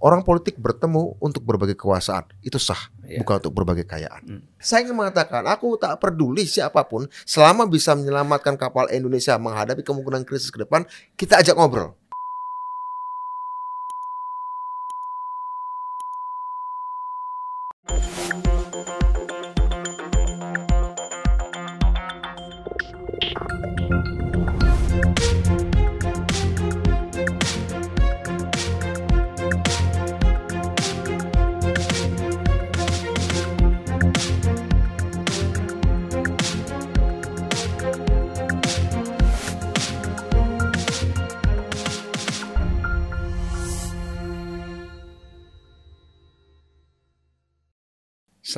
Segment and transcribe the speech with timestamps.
[0.00, 3.20] Orang politik bertemu untuk berbagai kekuasaan, itu sah, Iya.
[3.20, 4.22] bukan untuk berbagai kekayaan.
[4.24, 4.42] Hmm.
[4.56, 10.24] Saya ingin mengatakan, aku tak peduli siapa pun, selama bisa menyelamatkan kapal Indonesia menghadapi kemungkinan
[10.24, 10.88] krisis ke depan,
[11.20, 11.99] kita ajak ngobrol.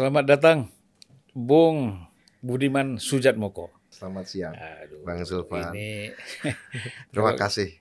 [0.02, 0.58] Selamat datang,
[1.30, 1.94] Bung
[2.42, 3.70] Budiman Sujatmoko.
[3.86, 5.70] Selamat siang, Aduh, Bang Zulfan.
[5.70, 6.10] Ini
[7.14, 7.78] Terima kasih.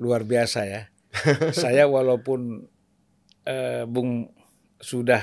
[0.00, 0.88] luar biasa ya.
[1.52, 2.64] Saya walaupun
[3.44, 4.32] eh, Bung
[4.80, 5.20] sudah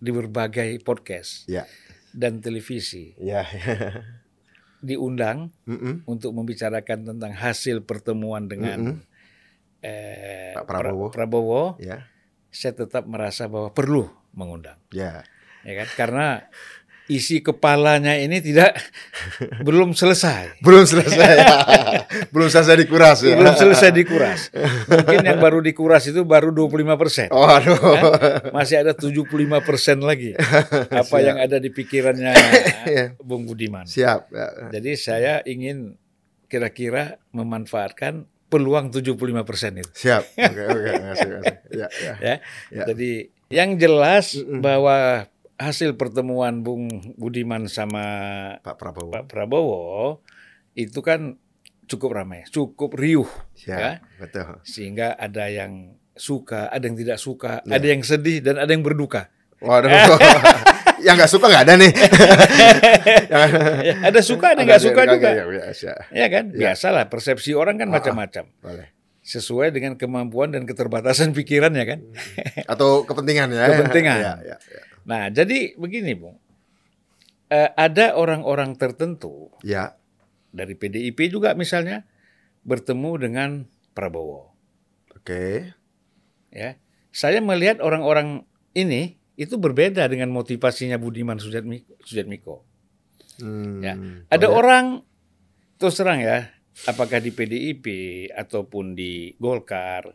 [0.00, 1.68] di berbagai podcast Ya,
[2.16, 3.44] dan televisi ya.
[4.88, 6.08] diundang Mm-mm.
[6.08, 9.84] untuk membicarakan tentang hasil pertemuan dengan Mm-mm.
[9.84, 11.12] eh, Pak Prabowo.
[11.12, 12.08] Pra- Prabowo, Ya,
[12.48, 15.22] saya tetap merasa bahwa perlu mengundang, ya.
[15.66, 15.88] ya kan?
[15.96, 16.26] Karena
[17.10, 18.78] isi kepalanya ini tidak
[19.66, 20.62] belum selesai.
[20.62, 21.34] Belum selesai.
[22.34, 23.34] Belum selesai dikuras ya.
[23.34, 24.54] Belum selesai dikuras.
[24.86, 27.26] Mungkin yang baru dikuras itu baru 25 persen.
[27.34, 27.74] Oh, aduh.
[28.54, 29.26] Masih ada 75
[29.66, 30.38] persen lagi.
[31.02, 31.26] Apa Siap.
[31.26, 32.30] yang ada di pikirannya
[32.86, 33.04] Iya.
[33.18, 33.82] Bung Budiman.
[33.90, 34.30] Siap.
[34.30, 34.48] Ya.
[34.78, 35.98] Jadi saya ingin
[36.46, 39.90] kira-kira memanfaatkan peluang 75 persen itu.
[39.90, 40.22] Siap.
[40.38, 40.90] Oke, oke.
[41.02, 41.56] Makasih, makasih.
[41.74, 42.14] Ya, ya.
[42.22, 42.34] Ya.
[42.70, 42.84] Ya.
[42.90, 43.10] Jadi
[43.50, 44.62] yang jelas Mm-mm.
[44.62, 45.26] bahwa
[45.58, 46.86] hasil pertemuan Bung
[47.18, 48.04] Budiman sama
[48.62, 49.10] Pak Prabowo.
[49.12, 50.22] Pak Prabowo
[50.72, 51.34] itu kan
[51.84, 53.26] cukup ramai, cukup riuh,
[53.58, 53.76] Siap.
[53.76, 53.92] ya.
[54.16, 54.62] Betul.
[54.62, 57.76] sehingga ada yang suka, ada yang tidak suka, Ya.
[57.76, 59.26] ada yang sedih dan ada yang berduka.
[59.60, 59.90] Waduh.
[61.04, 61.92] yang nggak suka nggak ada nih.
[63.80, 65.28] Ya, ada suka, ada nggak suka juga.
[65.32, 65.94] Ya, ya, ya.
[66.12, 66.58] Ya kan, Ya.
[66.70, 67.96] biasalah persepsi orang kan Ah, ah.
[68.00, 68.88] macam-macam, Boleh.
[69.30, 72.00] Sesuai dengan kemampuan dan keterbatasan pikirannya kan.
[72.66, 73.70] Atau kepentingan ya.
[73.70, 74.18] Kepentingan.
[74.18, 74.82] Ya, ya, ya.
[75.06, 76.34] Nah, jadi begini, Bung.
[77.46, 79.98] Eh, ada orang-orang tertentu Ya,
[80.50, 82.06] dari PDIP juga misalnya
[82.62, 83.50] bertemu dengan
[83.90, 84.54] Prabowo.
[85.10, 85.74] oke.
[86.50, 86.78] Ya,
[87.10, 88.42] saya melihat orang-orang
[88.72, 91.94] ini itu berbeda dengan motivasinya Budiman Sujatmiko.
[92.02, 92.62] Sujatmiko.
[93.38, 93.82] Hmm.
[93.82, 93.94] Ya.
[94.28, 94.56] Ada Oh, ya.
[94.58, 94.84] orang
[95.74, 96.50] terus terang ya,
[96.88, 97.86] apakah di PDIP
[98.32, 100.14] ataupun di Golkar,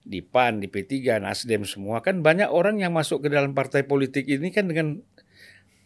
[0.00, 4.24] di PAN, di P3, Nasdem semua kan banyak orang yang masuk ke dalam partai politik
[4.26, 5.04] ini kan dengan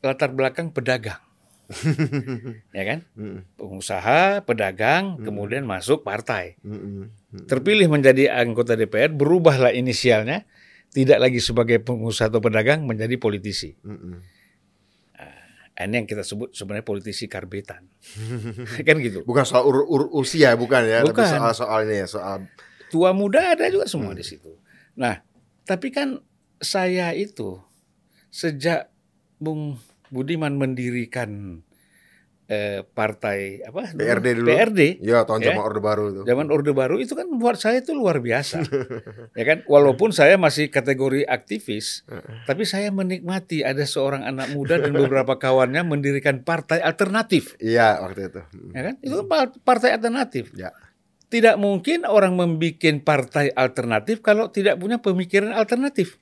[0.04, 1.18] latar belakang pedagang,
[2.76, 2.98] ya kan?
[3.56, 6.60] Pengusaha, pedagang, kemudian masuk partai.
[7.48, 10.44] Terpilih menjadi anggota DPR, berubahlah inisialnya,
[10.92, 13.74] tidak lagi sebagai pengusaha atau pedagang menjadi politisi.
[15.74, 17.90] Ini yang kita sebut sebenarnya politisi karbetan.
[18.86, 19.26] kan gitu.
[19.26, 21.26] Bukan soal ur, ur- usia bukan ya, tapi Bukan.
[21.26, 22.46] soal soal ini ya, soal
[22.86, 24.18] tua muda ada juga semua Hmm.
[24.18, 24.54] di situ.
[24.94, 25.18] Nah,
[25.62, 26.22] tapi kan
[26.56, 27.58] saya itu
[28.30, 28.86] sejak
[29.36, 31.63] Bung Budiman mendirikan
[32.44, 33.88] eh, partai apa?
[33.90, 34.48] PRD dulu.
[34.48, 35.46] PRD ya tahun Ya.
[35.50, 36.20] zaman Orde Baru itu.
[36.24, 38.60] zaman Orde Baru itu kan buat saya itu luar biasa.
[39.38, 39.58] ya kan?
[39.64, 42.04] Walaupun saya masih kategori aktivis,
[42.44, 47.56] tapi saya menikmati ada seorang anak muda dan beberapa kawannya mendirikan partai alternatif.
[47.56, 48.40] Iya waktu itu.
[48.72, 48.94] Ya kan?
[49.00, 50.52] Itu kan par- partai alternatif.
[50.52, 50.68] Ya.
[51.24, 52.62] Tidak mungkin orang membuat
[53.00, 56.20] partai alternatif kalau tidak punya pemikiran alternatif.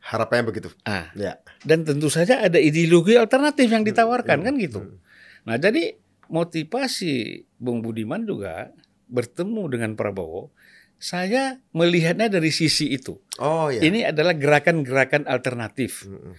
[0.00, 0.68] Harapannya begitu.
[0.84, 1.40] Ah, Ya.
[1.64, 4.80] dan tentu saja ada ideologi alternatif yang ditawarkan Hmm, kan gitu.
[4.84, 5.00] hmm.
[5.44, 5.96] Nah, jadi
[6.28, 8.72] motivasi Bung Budiman juga
[9.08, 10.50] bertemu dengan Prabowo,
[10.96, 13.20] saya melihatnya dari sisi itu.
[13.36, 13.84] Oh ya.
[13.84, 16.08] Ini adalah gerakan-gerakan alternatif.
[16.08, 16.34] Mm, mm.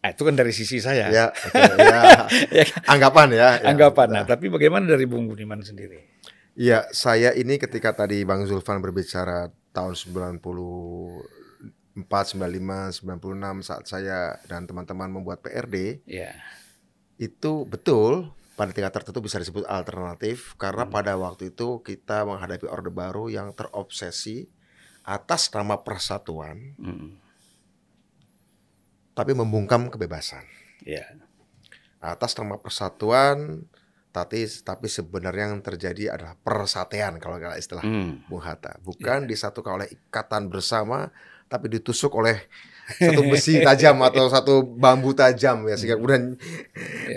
[0.00, 1.10] Ah, itu kan dari sisi saya.
[1.10, 2.30] Ya, oke, ya.
[2.54, 2.80] Ya kan?
[2.96, 3.58] Anggapan ya.
[3.58, 3.66] ya.
[3.68, 4.08] Anggapan.
[4.14, 5.98] Nah, tapi bagaimana dari Bung Budiman sendiri?
[6.56, 11.20] Iya, saya ini ketika tadi Bang Zulfan berbicara tahun 94,
[12.00, 16.32] 95, 96 saat saya dan teman-teman membuat PRD, Ya.
[17.20, 20.92] itu betul pada tingkat tertentu bisa disebut alternatif karena Hmm.
[20.92, 24.48] pada waktu itu kita menghadapi Orde Baru yang terobsesi
[25.04, 27.20] atas nama persatuan Mm,
[29.12, 30.44] tapi membungkam kebebasan.
[30.82, 31.04] ya.
[32.00, 33.64] Atas nama persatuan
[34.10, 38.24] tapi tapi sebenarnya yang terjadi adalah persatean kalau nggak istilah Mm.
[38.26, 38.80] Bung Hatta.
[38.80, 41.12] Bukan disatukan oleh ikatan bersama,
[41.46, 42.48] tapi ditusuk oleh
[42.86, 46.38] satu besi tajam atau satu bambu tajam ya sehingga kemudian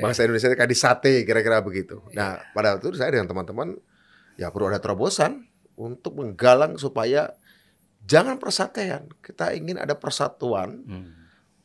[0.01, 2.01] bangsa Indonesia kayak disate kira-kira begitu.
[2.13, 3.77] Nah pada waktu itu saya dengan teman-teman
[4.35, 5.45] ya perlu ada terobosan
[5.77, 7.31] untuk menggalang supaya
[8.03, 9.07] jangan persatuan.
[9.21, 11.11] Kita ingin ada persatuan Hmm.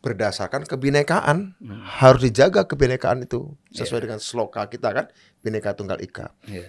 [0.05, 1.57] berdasarkan kebinekaan.
[1.57, 1.81] Hmm.
[1.83, 4.05] Harus dijaga kebinekaan itu sesuai Iya.
[4.05, 5.07] dengan sloka kita kan,
[5.41, 6.37] bineka tunggal ika.
[6.45, 6.69] Iya.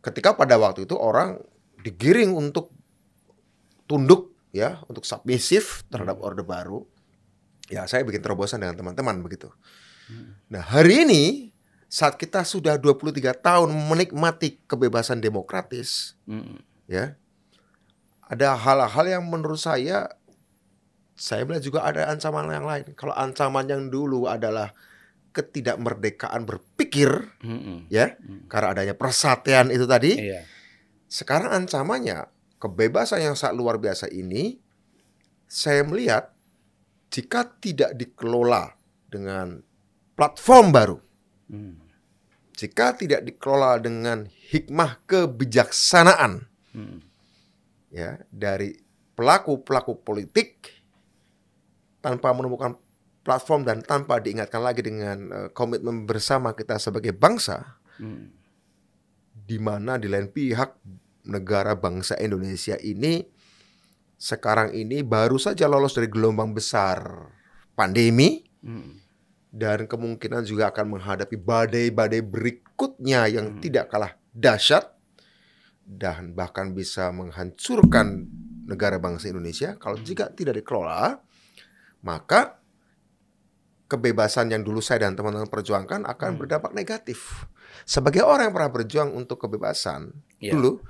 [0.00, 1.38] Ketika pada waktu itu orang
[1.84, 2.72] digiring untuk
[3.84, 6.26] tunduk ya, untuk submisif terhadap Hmm.
[6.30, 6.86] orde baru.
[7.66, 9.50] Ya, saya bikin terobosan dengan teman-teman begitu.
[10.06, 10.38] Hmm.
[10.46, 11.22] Nah, hari ini
[11.90, 16.62] saat kita sudah 23 tahun menikmati kebebasan demokratis, Hmm.
[16.86, 17.18] ya.
[18.30, 20.06] Ada hal-hal yang menurut saya
[21.14, 22.90] saya melihat juga ada ancaman yang lain.
[22.98, 24.74] Kalau ancaman yang dulu adalah
[25.30, 27.86] ketidakmerdekaan berpikir, Hmm.
[27.86, 28.46] ya, Hmm.
[28.50, 30.18] karena adanya persatuan itu tadi.
[30.18, 30.42] Iya.
[31.06, 32.33] Sekarang ancamannya
[32.64, 34.56] kebebasan yang sangat luar biasa ini
[35.44, 36.32] saya melihat
[37.12, 38.72] jika tidak dikelola
[39.12, 39.60] dengan
[40.16, 40.98] platform baru,
[41.44, 41.76] Hmm.
[42.56, 47.04] jika tidak dikelola dengan hikmah kebijaksanaan Hmm.
[47.92, 48.80] ya dari
[49.12, 50.72] pelaku-pelaku politik
[52.00, 52.80] tanpa menemukan
[53.20, 58.32] platform dan tanpa diingatkan lagi dengan eh, komitmen bersama kita sebagai bangsa Hmm.
[59.36, 60.80] di mana di lain pihak
[61.24, 63.24] negara bangsa Indonesia ini
[64.14, 67.28] sekarang ini baru saja lolos dari gelombang besar
[67.74, 68.96] pandemi Hmm.
[69.52, 73.60] dan kemungkinan juga akan menghadapi badai-badai berikutnya yang Hmm.
[73.60, 74.88] tidak kalah dahsyat
[75.84, 78.24] dan bahkan bisa menghancurkan
[78.64, 81.20] negara bangsa Indonesia kalau jika tidak dikelola
[82.00, 82.56] maka
[83.84, 86.40] kebebasan yang dulu saya dan teman-teman perjuangkan akan Hmm.
[86.40, 87.44] berdampak negatif.
[87.84, 90.08] Sebagai orang yang pernah berjuang untuk kebebasan,
[90.40, 90.56] Iya.
[90.56, 90.80] dulu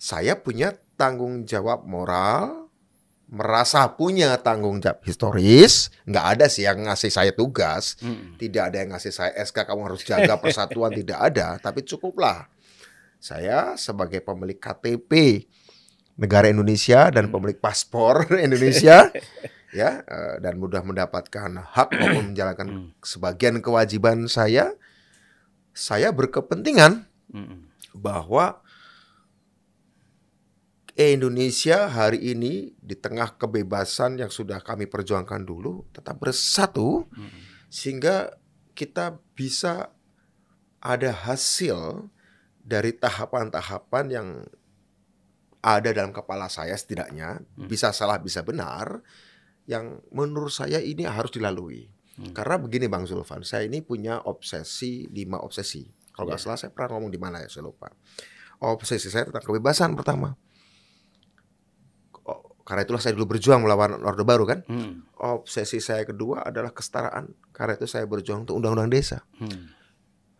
[0.00, 2.72] saya punya tanggung jawab moral,
[3.28, 5.92] merasa punya tanggung jawab historis.
[6.08, 8.34] Nggak ada sih yang ngasih saya tugas, Hmm.
[8.40, 12.48] tidak ada yang ngasih saya SK kamu harus jaga persatuan tidak ada, tapi cukuplah.
[13.20, 15.44] Saya sebagai pemilik KTP
[16.16, 17.36] negara Indonesia dan Hmm.
[17.36, 19.12] pemilik paspor Indonesia
[19.76, 22.88] ya eh, dan mudah mendapatkan hak maupun menjalankan Hmm.
[23.04, 24.72] sebagian kewajiban saya,
[25.70, 27.04] saya berkepentingan
[27.94, 28.58] bahwa
[31.08, 37.30] Indonesia hari ini di tengah kebebasan yang sudah kami perjuangkan dulu tetap bersatu Hmm.
[37.72, 38.36] sehingga
[38.74, 39.88] kita bisa
[40.80, 42.08] ada hasil
[42.60, 44.28] dari tahapan-tahapan yang
[45.60, 47.68] ada dalam kepala saya setidaknya Hmm.
[47.68, 49.00] bisa salah bisa benar
[49.64, 52.32] yang menurut saya ini harus dilalui Hmm.
[52.36, 56.44] karena begini Bang Zulfan saya ini punya obsesi lima obsesi kalau nggak Ya.
[56.44, 57.88] salah saya pernah ngomong di mana ya saya lupa
[58.60, 60.36] obsesi saya tentang kebebasan pertama
[62.70, 65.02] karena itulah saya dulu berjuang melawan Orde Baru kan Hmm.
[65.18, 67.34] obsesi saya kedua adalah kesetaraan.
[67.50, 69.26] Karena itu saya berjuang untuk undang-undang desa.
[69.42, 69.74] Hmm.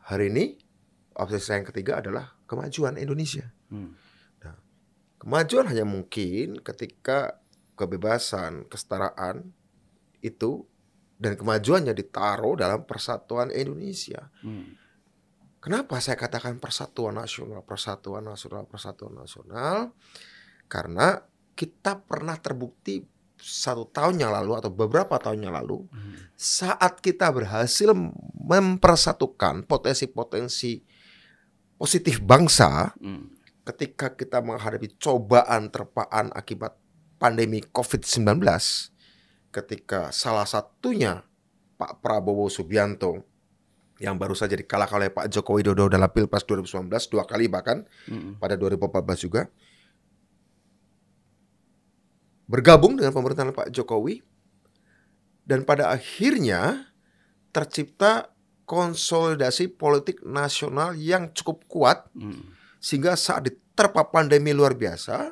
[0.07, 0.55] Hari ini
[1.19, 3.51] obsesi saya yang ketiga adalah kemajuan Indonesia.
[3.67, 3.99] Hmm.
[5.19, 7.43] Kemajuan hanya mungkin ketika
[7.75, 9.51] kebebasan, kesetaraan
[10.23, 10.71] itu
[11.19, 14.31] dan kemajuannya ditaruh dalam persatuan Indonesia.
[14.39, 14.79] Hmm.
[15.59, 19.93] Kenapa saya katakan persatuan nasional, persatuan nasional, persatuan nasional?
[20.71, 21.21] Karena
[21.61, 23.05] kita pernah terbukti
[23.37, 26.33] satu tahun yang lalu atau beberapa tahun yang lalu Hmm.
[26.37, 27.93] saat kita berhasil
[28.41, 30.81] mempersatukan potensi-potensi
[31.77, 33.29] positif bangsa Hmm.
[33.65, 36.77] ketika kita menghadapi cobaan terpaan akibat
[37.17, 38.41] pandemi COVID-19
[39.53, 41.25] ketika salah satunya
[41.77, 43.25] Pak Prabowo Subianto
[44.01, 48.37] yang baru saja dikalahkan oleh Pak Joko Widodo dalam Pilpres 2019 dua kali bahkan Hmm.
[48.37, 49.49] pada 2014 juga
[52.51, 54.27] bergabung dengan pemerintahan Pak Jokowi
[55.47, 56.91] dan pada akhirnya
[57.55, 58.35] tercipta
[58.67, 62.59] konsolidasi politik nasional yang cukup kuat Hmm.
[62.83, 65.31] sehingga saat diterpa pandemi luar biasa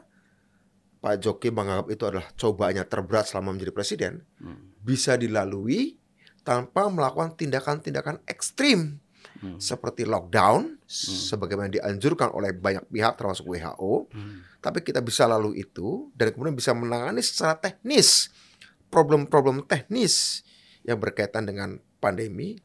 [0.98, 4.78] Pak Jokowi menganggap itu adalah cobaannya terberat selama menjadi presiden Hmm.
[4.78, 5.98] bisa dilalui
[6.46, 9.02] tanpa melakukan tindakan-tindakan ekstrim
[9.38, 9.58] Hmm.
[9.62, 14.42] seperti lockdown sebagaimana dianjurkan oleh banyak pihak termasuk WHO Hmm.
[14.58, 18.34] tapi kita bisa lalu itu dan kemudian bisa menangani secara teknis
[18.90, 20.42] problem-problem teknis
[20.82, 22.58] yang berkaitan dengan pandemi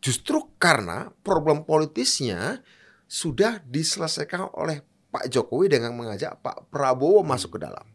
[0.00, 2.62] justru karena problem politisnya
[3.06, 7.86] sudah diselesaikan oleh Pak Jokowi dengan mengajak Pak Prabowo masuk ke dalam.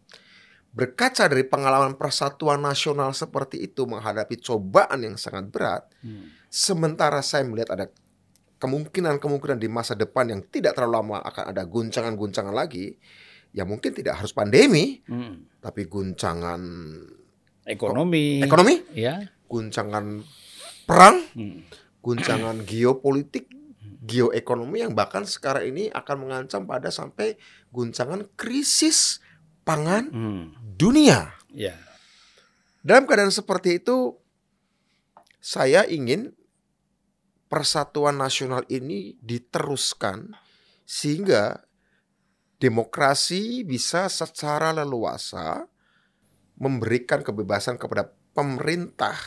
[0.71, 6.31] Berkaca dari pengalaman persatuan nasional seperti itu menghadapi cobaan yang sangat berat, Hmm.
[6.47, 7.85] sementara saya melihat ada
[8.61, 12.93] kemungkinan-kemungkinan di masa depan yang tidak terlalu lama akan ada guncangan-guncangan lagi,
[13.49, 15.49] ya mungkin tidak harus pandemi, Hmm.
[15.57, 16.61] tapi guncangan
[17.65, 18.45] Ekonomi.
[18.45, 19.33] ekonomi, Ya.
[19.49, 20.21] guncangan
[20.85, 21.65] perang, Hmm.
[22.05, 23.49] guncangan geopolitik,
[24.05, 27.37] geoekonomi yang bahkan sekarang ini akan mengancam pada sampai
[27.73, 29.21] guncangan krisis
[29.65, 30.43] pangan Hmm.
[30.77, 31.33] dunia.
[31.49, 31.77] Ya.
[32.81, 34.17] Dalam keadaan seperti itu,
[35.37, 36.33] saya ingin
[37.51, 40.31] persatuan nasional ini diteruskan
[40.87, 41.67] sehingga
[42.63, 45.67] demokrasi bisa secara leluasa
[46.55, 49.17] memberikan kebebasan kepada pemerintah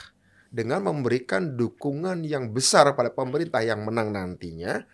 [0.49, 4.87] dengan memberikan dukungan yang besar pada pemerintah yang menang nantinya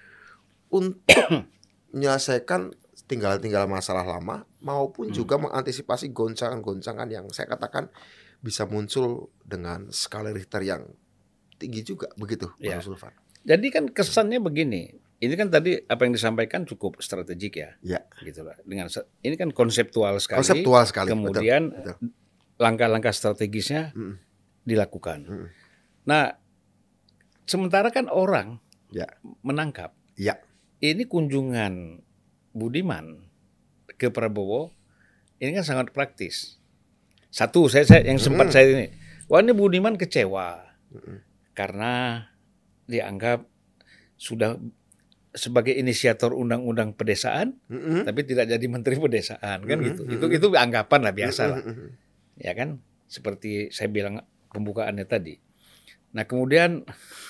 [0.73, 1.05] untuk
[1.95, 2.73] menyelesaikan
[3.07, 5.15] tinggal-tinggal masalah lama maupun Hmm.
[5.15, 7.93] juga mengantisipasi goncangan-goncangan yang saya katakan
[8.41, 10.89] bisa muncul dengan skala Richter yang
[11.61, 12.81] tinggi juga begitu Ya.
[12.81, 13.13] Sulfan.
[13.45, 14.93] Jadi kan kesannya begini.
[15.21, 17.77] Ini kan tadi apa yang disampaikan cukup strategik ya.
[17.85, 18.01] Ya.
[18.25, 18.57] Gitu lah.
[18.65, 18.89] Dengan
[19.21, 20.41] ini kan konseptual sekali.
[20.41, 21.09] Konseptual sekali.
[21.13, 21.73] Kemudian
[22.57, 24.17] langkah-langkah strategisnya Mm-mm.
[24.65, 25.29] dilakukan.
[25.29, 25.49] Mm-mm.
[26.09, 26.37] Nah,
[27.45, 29.07] sementara kan orang Ya.
[29.45, 30.41] menangkap Ya.
[30.81, 32.03] ini kunjungan
[32.51, 33.29] Budiman
[33.95, 34.73] ke Prabowo
[35.39, 36.59] ini kan sangat praktis.
[37.31, 38.53] Satu, saya, saya yang sempat Mm.
[38.53, 38.87] saya ini,
[39.31, 41.23] wah ini Budiman kecewa Mm-mm.
[41.53, 42.27] karena
[42.91, 43.47] dianggap
[44.19, 44.59] sudah
[45.31, 48.03] sebagai inisiator undang-undang pedesaan, Mm-mm.
[48.03, 50.03] tapi tidak jadi menteri pedesaan kan Mm, gitu.
[50.03, 50.37] mm, Itu mm.
[50.43, 51.89] itu anggapan lah biasa lah, Mm-mm.
[52.35, 52.83] ya kan?
[53.07, 54.19] Seperti saya bilang
[54.51, 55.39] pembukaannya tadi.
[56.19, 56.83] Nah kemudian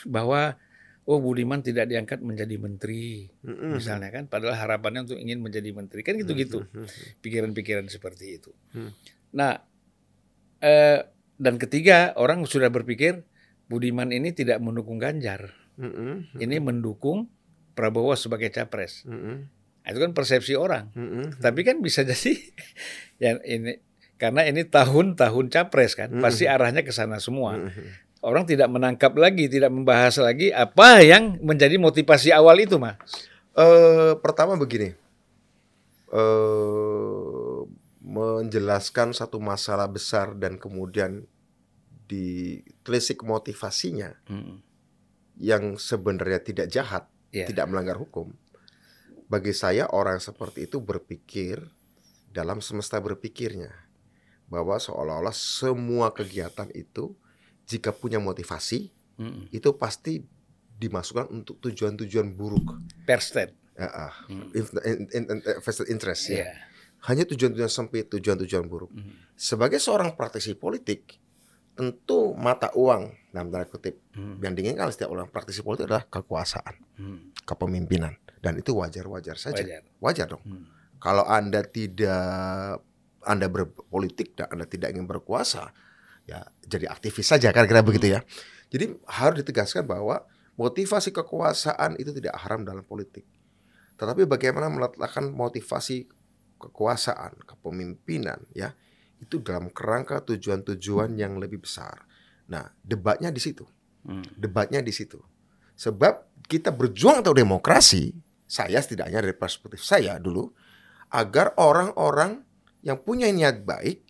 [0.09, 0.57] bahwa
[1.05, 3.77] oh Budiman tidak diangkat menjadi menteri, Mm-mm.
[3.77, 6.65] misalnya kan, padahal harapannya untuk ingin menjadi menteri kan gitu-gitu,
[7.21, 8.51] pikiran-pikiran seperti itu.
[8.73, 8.97] Hmm.
[9.37, 9.61] Nah
[10.65, 11.05] eh,
[11.37, 13.29] dan ketiga orang sudah berpikir
[13.71, 15.55] Budiman ini tidak mendukung Ganjar.
[15.81, 16.37] Mm-mm.
[16.37, 17.31] ini mendukung
[17.73, 19.07] Prabowo sebagai capres.
[19.09, 19.49] Mm-mm.
[19.81, 20.93] Nah, Itu kan persepsi orang.
[20.93, 21.41] Mm-mm.
[21.41, 22.37] Tapi kan bisa jadi
[23.17, 23.81] ya ini
[24.21, 26.21] karena ini tahun-tahun capres kan, Mm.
[26.21, 27.57] pasti arahnya ke sana semua.
[27.57, 28.21] Mm-mm.
[28.21, 33.01] Orang tidak menangkap lagi, tidak membahas lagi apa yang menjadi motivasi awal itu, Mas.
[33.57, 34.93] Eh, pertama begini,
[36.13, 37.59] eh,
[38.01, 41.25] menjelaskan satu masalah besar dan kemudian
[42.11, 44.19] ditelisik motivasinya
[45.39, 47.47] yang sebenarnya tidak jahat, Ya.
[47.47, 48.35] tidak melanggar hukum.
[49.31, 51.63] Bagi saya orang seperti itu berpikir
[52.27, 53.71] dalam semesta berpikirnya
[54.51, 57.15] bahwa seolah-olah semua kegiatan itu
[57.71, 59.47] jika punya motivasi Mm-mm.
[59.55, 60.27] itu pasti
[60.75, 62.83] dimasukkan untuk tujuan-tujuan buruk.
[63.07, 63.55] Perstet.
[63.81, 64.51] Mm.
[64.53, 66.45] in- in- in- in- vested interest ya.
[66.45, 66.53] Iya.
[67.09, 68.91] Hanya tujuan-tujuan sempit, tujuan-tujuan buruk.
[68.93, 69.15] Mm.
[69.33, 71.17] Sebagai seorang praktisi politik,
[71.81, 74.45] tentu mata uang dalam tanda kutip Mm.
[74.45, 77.19] yang diinginkan setiap orang praktisi politik adalah kekuasaan, Mm.
[77.49, 79.65] kepemimpinan, dan itu wajar-wajar saja.
[79.65, 79.83] Wajar.
[79.97, 80.45] Wajar dong.
[80.45, 80.65] Mm.
[81.01, 82.85] Kalau anda tidak
[83.25, 85.73] anda berpolitik dan anda tidak ingin berkuasa,
[86.29, 88.21] ya jadi aktivis saja kan kira begitu ya.
[88.69, 90.21] Jadi harus ditegaskan bahwa
[90.61, 93.25] motivasi kekuasaan itu tidak haram dalam politik.
[93.97, 96.09] Tetapi bagaimana meletakkan motivasi
[96.61, 98.77] kekuasaan, kepemimpinan ya
[99.21, 102.09] itu dalam kerangka tujuan-tujuan yang lebih besar.
[102.49, 103.69] Nah, debatnya di situ.
[104.09, 104.25] Mm.
[104.35, 105.21] Debatnya di situ.
[105.77, 108.17] Sebab kita berjuang untuk demokrasi,
[108.49, 110.51] saya setidaknya dari perspektif saya dulu,
[111.13, 112.43] agar orang-orang
[112.81, 114.03] yang punya niat baik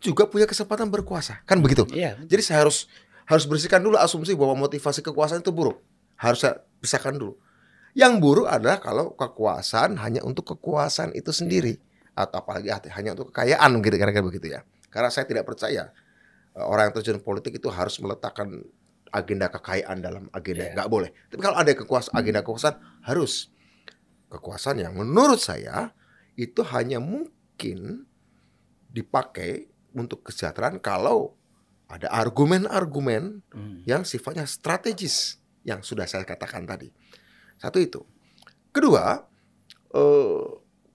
[0.00, 1.40] juga punya kesempatan berkuasa.
[1.48, 1.88] Kan begitu?
[1.90, 2.20] Iya.
[2.28, 2.88] Jadi saya harus
[3.24, 5.80] harus bersihkan dulu asumsi bahwa motivasi kekuasaan itu buruk.
[6.20, 7.36] Harus saya pisahkan dulu.
[7.96, 11.80] Yang buruk adalah kalau kekuasaan hanya untuk kekuasaan itu sendiri
[12.26, 14.60] atau apalagi hanya untuk kekayaan gitu kira-kira begitu ya.
[14.90, 15.90] Karena saya tidak percaya
[16.54, 18.60] eh, orang yang terjun politik itu harus meletakkan
[19.10, 21.10] agenda kekayaan dalam agenda nggak boleh.
[21.30, 23.50] Tapi kalau ada kekuasaan agenda kekuasaan harus
[24.30, 25.90] kekuasaan yang menurut saya
[26.38, 28.06] itu hanya mungkin
[28.90, 31.34] dipakai untuk kesejahteraan kalau
[31.90, 33.82] ada argumen-argumen Mm.
[33.82, 36.86] yang sifatnya strategis yang sudah saya katakan tadi.
[37.58, 38.06] Satu itu.
[38.70, 39.26] Kedua,
[39.90, 40.46] eh,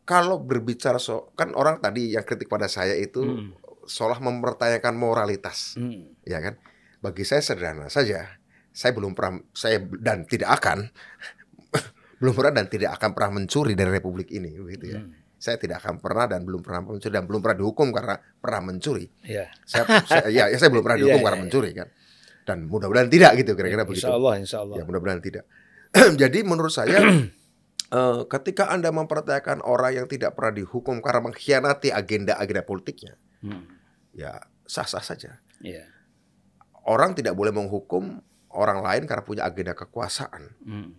[0.05, 3.49] kalau berbicara so kan orang tadi yang kritik pada saya itu Mm.
[3.85, 6.21] seolah mempertanyakan moralitas, Mm.
[6.25, 6.55] ya kan?
[7.01, 8.37] Bagi saya sederhana saja.
[8.69, 10.89] Saya belum pernah saya dan tidak akan
[12.21, 15.01] belum pernah dan tidak akan pernah mencuri dari republik ini begitu ya.
[15.03, 15.11] Mm.
[15.35, 19.05] Saya tidak akan pernah dan belum pernah mencuri dan belum pernah dihukum karena pernah mencuri.
[19.21, 19.51] Iya.
[19.67, 21.87] Saya, saya ya, ya saya belum pernah dihukum Iya, karena iya, mencuri kan.
[22.45, 24.05] Dan mudah-mudahan tidak gitu kira-kira begitu.
[24.05, 24.75] Insya Allah, insya Allah.
[24.79, 25.43] Ya mudah-mudahan tidak.
[26.21, 26.97] Jadi menurut saya
[27.91, 33.13] eh, ketika Anda mempertanyakan orang yang tidak pernah dihukum karena mengkhianati agenda-agenda politiknya,
[33.45, 33.61] Mm.
[34.17, 35.37] ya sah-sah saja.
[35.61, 35.85] Iya.
[36.85, 40.57] Orang tidak boleh menghukum orang lain karena punya agenda kekuasaan.
[40.65, 40.89] Mm.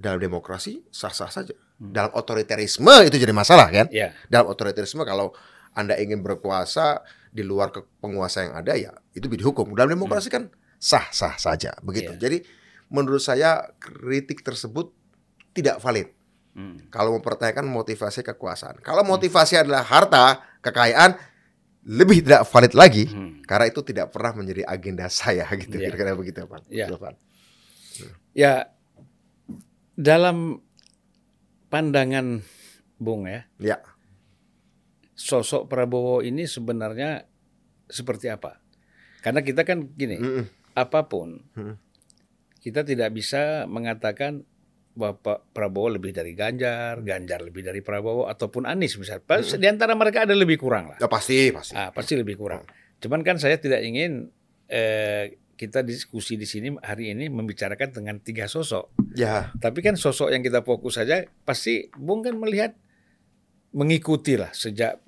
[0.00, 1.52] Dalam demokrasi sah-sah saja.
[1.76, 1.92] Hmm.
[1.92, 3.84] Dalam otoritarisme itu jadi masalah kan?
[3.92, 4.16] Iya.
[4.32, 5.36] Dalam otoritarisme kalau
[5.76, 9.76] Anda ingin berkuasa di luar ke penguasa yang ada ya itu dihukum.
[9.76, 10.48] Dalam demokrasi kan
[10.80, 12.16] sah-sah saja begitu.
[12.16, 12.20] Iya.
[12.20, 12.38] Jadi
[12.88, 14.92] menurut saya kritik tersebut
[15.52, 16.08] tidak valid.
[16.50, 16.82] Hmm.
[16.90, 18.82] Kalau mempertanyakan motivasi kekuasaan.
[18.82, 21.14] Kalau motivasi adalah harta, kekayaan,
[21.80, 23.40] lebih tidak valid lagi Hmm.
[23.42, 25.88] karena itu tidak pernah menjadi agenda saya gitu Iya.
[25.88, 26.60] kira-kira begitu Pak.
[26.68, 26.86] Iya.
[26.90, 27.14] Silvan.
[28.32, 28.52] Ya,
[29.94, 30.60] dalam
[31.68, 32.42] pandangan
[32.96, 33.80] Bung ya, Ya.
[35.14, 37.24] sosok Prabowo ini sebenarnya
[37.86, 38.60] seperti apa?
[39.20, 40.44] Karena kita kan gini, Mm-mm.
[40.72, 41.76] apa pun Hmm.
[42.58, 44.44] kita tidak bisa mengatakan
[45.00, 49.24] bahwa Pak Prabowo lebih dari Ganjar, Ganjar lebih dari Prabowo ataupun Anies misalnya.
[49.24, 50.98] Pas Di antara mereka ada lebih kurang lah.
[51.00, 51.72] Ya pasti, pasti.
[51.72, 52.68] Ah, pasti lebih kurang.
[53.00, 54.28] Cuman kan saya tidak ingin
[54.68, 58.92] eh, kita diskusi di sini hari ini membicarakan dengan tiga sosok.
[59.16, 62.76] Ya, Tapi kan sosok yang kita fokus saja pasti Bung kan melihat
[63.70, 64.98] mengikuti lah sejak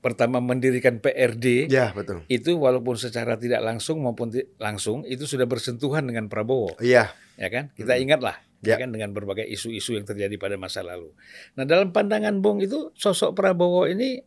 [0.00, 2.24] pertama mendirikan PRD ya betul.
[2.26, 7.68] itu walaupun secara tidak langsung maupun langsung itu sudah bersentuhan dengan Prabowo Iya, ya kan
[7.76, 8.76] kita ingatlah Ya.
[8.76, 11.16] kan dengan berbagai isu-isu yang terjadi pada masa lalu.
[11.56, 14.20] Nah dalam pandangan Bung itu sosok Prabowo ini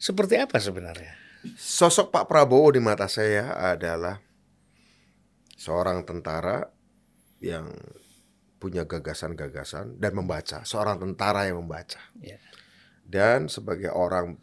[0.00, 1.12] seperti apa sebenarnya?
[1.56, 4.16] sosok Pak Prabowo di mata saya adalah
[5.56, 6.64] seorang tentara
[7.40, 7.68] yang
[8.60, 12.00] punya gagasan-gagasan dan membaca, seorang tentara yang membaca.
[12.20, 12.36] Ya.
[13.00, 14.36] Dan sebagai orang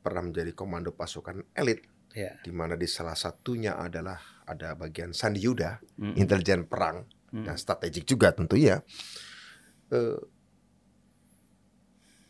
[0.00, 1.84] pernah menjadi komando pasukan elit
[2.16, 2.40] Ya.
[2.40, 4.16] di mana di salah satunya adalah
[4.48, 6.14] ada bagian Sandi Yuda, Mm.
[6.16, 7.44] intelijen perang Mm.
[7.44, 8.80] dan strategik juga tentunya.
[9.92, 10.20] Eh,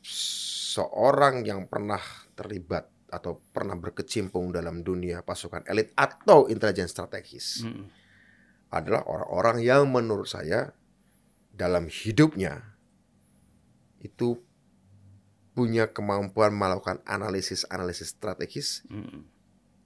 [0.03, 2.01] seorang yang pernah
[2.33, 7.89] terlibat atau pernah berkecimpung dalam dunia pasukan elit atau intelijen strategis Mm.
[8.69, 10.77] adalah orang-orang yang menurut saya
[11.51, 12.77] dalam hidupnya
[13.99, 14.39] itu
[15.57, 19.25] punya kemampuan melakukan analisis-analisis strategis Mm.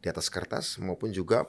[0.03, 1.47] di atas kertas maupun juga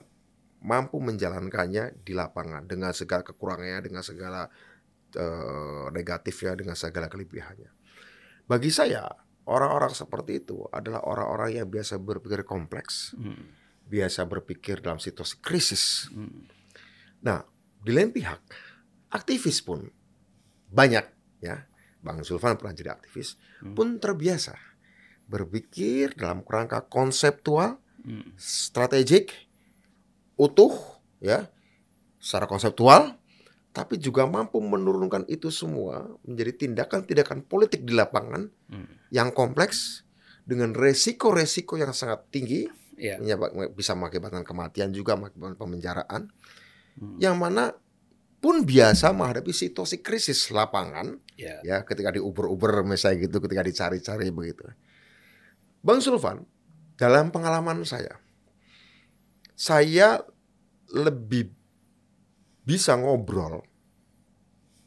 [0.63, 4.47] mampu menjalankannya di lapangan dengan segala kekurangannya, dengan segala
[5.13, 7.69] eh, negatifnya, dengan segala kelebihannya.
[8.49, 9.05] Bagi saya,
[9.45, 13.45] orang-orang seperti itu adalah orang-orang yang biasa berpikir kompleks, Mm.
[13.93, 16.09] biasa berpikir dalam situasi krisis.
[16.09, 16.49] Mm.
[17.29, 17.45] Nah,
[17.83, 18.41] di lain pihak,
[19.13, 19.85] aktivis pun
[20.73, 21.05] banyak
[21.45, 21.67] ya.
[22.03, 23.79] Bang Zulfan pernah jadi aktivis, Hmm.
[23.79, 24.59] pun terbiasa
[25.31, 28.35] berpikir dalam kerangka konseptual, Mm.
[28.35, 29.31] strategik,
[30.35, 30.73] utuh,
[31.19, 31.47] ya,
[32.17, 33.17] secara konseptual,
[33.73, 38.87] tapi juga mampu menurunkan itu semua menjadi tindakan-tindakan politik di lapangan Mm.
[39.09, 40.05] yang kompleks
[40.45, 43.17] dengan resiko-resiko yang sangat tinggi, Ya.
[43.17, 46.21] menyebab- bisa mengakibatkan kematian juga, mengakibatkan pemenjaraan,
[47.01, 47.17] Mm.
[47.17, 47.73] yang mana
[48.37, 51.57] pun biasa menghadapi situasi krisis lapangan, Ya.
[51.65, 54.67] ya ketika diuber-uber misalnya gitu, ketika dicari-cari begitu.
[55.81, 56.45] Bang Sulfan,
[56.95, 58.19] dalam pengalaman saya,
[59.53, 60.21] saya
[60.93, 61.49] lebih
[62.63, 63.65] bisa ngobrol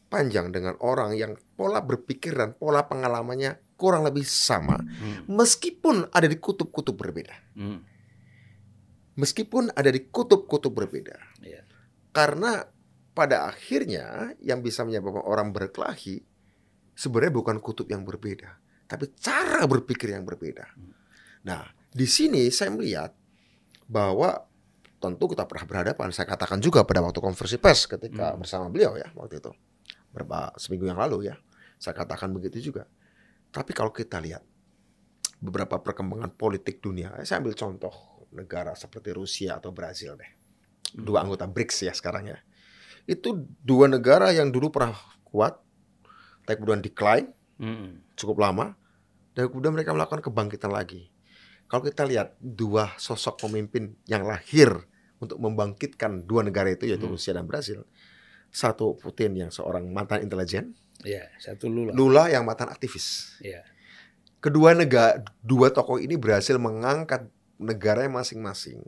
[0.06, 5.28] panjang dengan orang yang pola berpikir dan pola pengalamannya kurang lebih sama, Mm.
[5.28, 7.36] meskipun ada di kutub-kutub berbeda.
[7.58, 7.80] Mm.
[9.16, 11.16] Meskipun ada di kutub-kutub berbeda.
[11.44, 11.64] Ya.
[12.12, 12.64] Karena
[13.12, 16.24] pada akhirnya yang bisa menyebabkan orang berkelahi
[16.96, 18.56] sebenarnya bukan kutub yang berbeda,
[18.88, 20.64] tapi cara berpikir yang berbeda.
[21.44, 23.12] Nah, di sini saya melihat
[23.84, 24.48] bahwa
[25.06, 26.10] tentu kita pernah berhadapan.
[26.10, 28.42] Saya katakan juga pada waktu konversi pers ketika Hmm.
[28.42, 29.52] bersama beliau ya waktu itu
[30.10, 31.36] berapa seminggu yang lalu ya.
[31.78, 32.88] Saya katakan begitu juga.
[33.52, 34.42] Tapi kalau kita lihat
[35.38, 37.92] beberapa perkembangan politik dunia, saya ambil contoh
[38.32, 40.30] negara seperti Rusia atau Brazil deh.
[40.96, 42.38] Dua anggota BRICS ya sekarang ya.
[43.04, 44.96] Itu dua negara yang dulu pernah
[45.28, 45.60] kuat,
[46.48, 48.16] tapi kemudian decline Mm.
[48.20, 48.76] cukup lama,
[49.32, 51.08] dan kemudian mereka melakukan kebangkitan lagi.
[51.68, 54.84] Kalau kita lihat dua sosok pemimpin yang lahir
[55.22, 57.14] untuk membangkitkan dua negara itu yaitu Hmm.
[57.16, 57.84] Rusia dan Brasil.
[58.52, 61.92] Satu Putin yang seorang mantan intelijen, Ya, satu Lula.
[61.92, 63.36] Lula yang mantan aktivis.
[63.44, 63.60] Ya.
[64.40, 67.28] Kedua negara dua tokoh ini berhasil mengangkat
[67.60, 68.80] negara masing-masing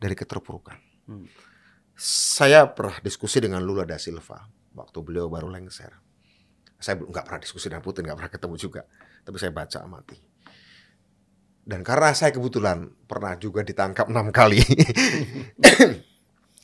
[0.00, 0.80] dari keterpurukan.
[1.04, 1.28] Hmm.
[1.94, 5.92] Saya pernah diskusi dengan Lula da Silva waktu beliau baru lengser.
[6.80, 8.82] Saya nggak pernah diskusi dengan Putin, nggak pernah ketemu juga,
[9.24, 10.18] tapi saya baca amati.
[11.64, 14.60] Dan karena saya kebetulan pernah juga ditangkap enam kali,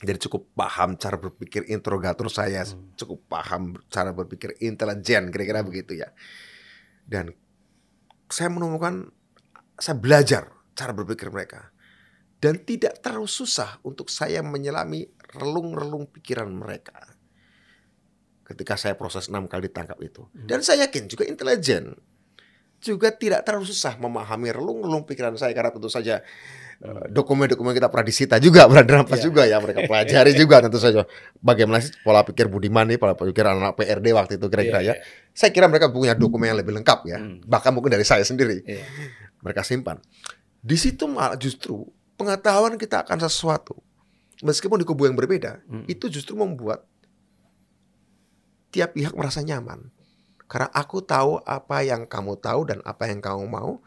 [0.05, 2.93] jadi cukup paham cara berpikir interrogator saya, Hmm.
[3.01, 6.13] cukup paham cara berpikir intelijen, kira-kira begitu ya.
[7.09, 7.33] Dan
[8.29, 9.09] saya menemukan,
[9.81, 11.73] saya belajar cara berpikir mereka.
[12.41, 15.05] Dan tidak terlalu susah untuk saya menyelami
[15.37, 16.97] relung-relung pikiran mereka.
[18.45, 20.25] Ketika saya proses enam kali ditangkap itu.
[20.33, 21.97] Dan saya yakin juga intelijen.
[22.81, 25.53] Juga tidak terlalu susah memahami relung-relung pikiran saya.
[25.53, 26.25] Karena tentu saja
[26.81, 29.25] Eh, dokumen-dokumen kita pernah disita juga, pernah dirampas Iya.
[29.29, 31.05] juga ya mereka pelajari juga tentu saja
[31.37, 35.05] bagaimana sih pola pikir Budiman nih, pola pikir anak PRD waktu itu kira-kira Iya, ya.
[35.37, 37.45] Saya kira mereka punya dokumen yang lebih lengkap ya, Hmm.
[37.45, 38.81] bahkan mungkin dari saya sendiri Iya.
[39.45, 40.01] mereka simpan.
[40.65, 41.85] Di situ malah justru
[42.17, 43.77] pengetahuan kita akan sesuatu,
[44.41, 45.85] meskipun di kubu yang berbeda, Hmm.
[45.85, 46.89] itu justru membuat
[48.73, 49.93] tiap pihak merasa nyaman.
[50.51, 53.79] Karena aku tahu apa yang kamu tahu dan apa yang kamu mau,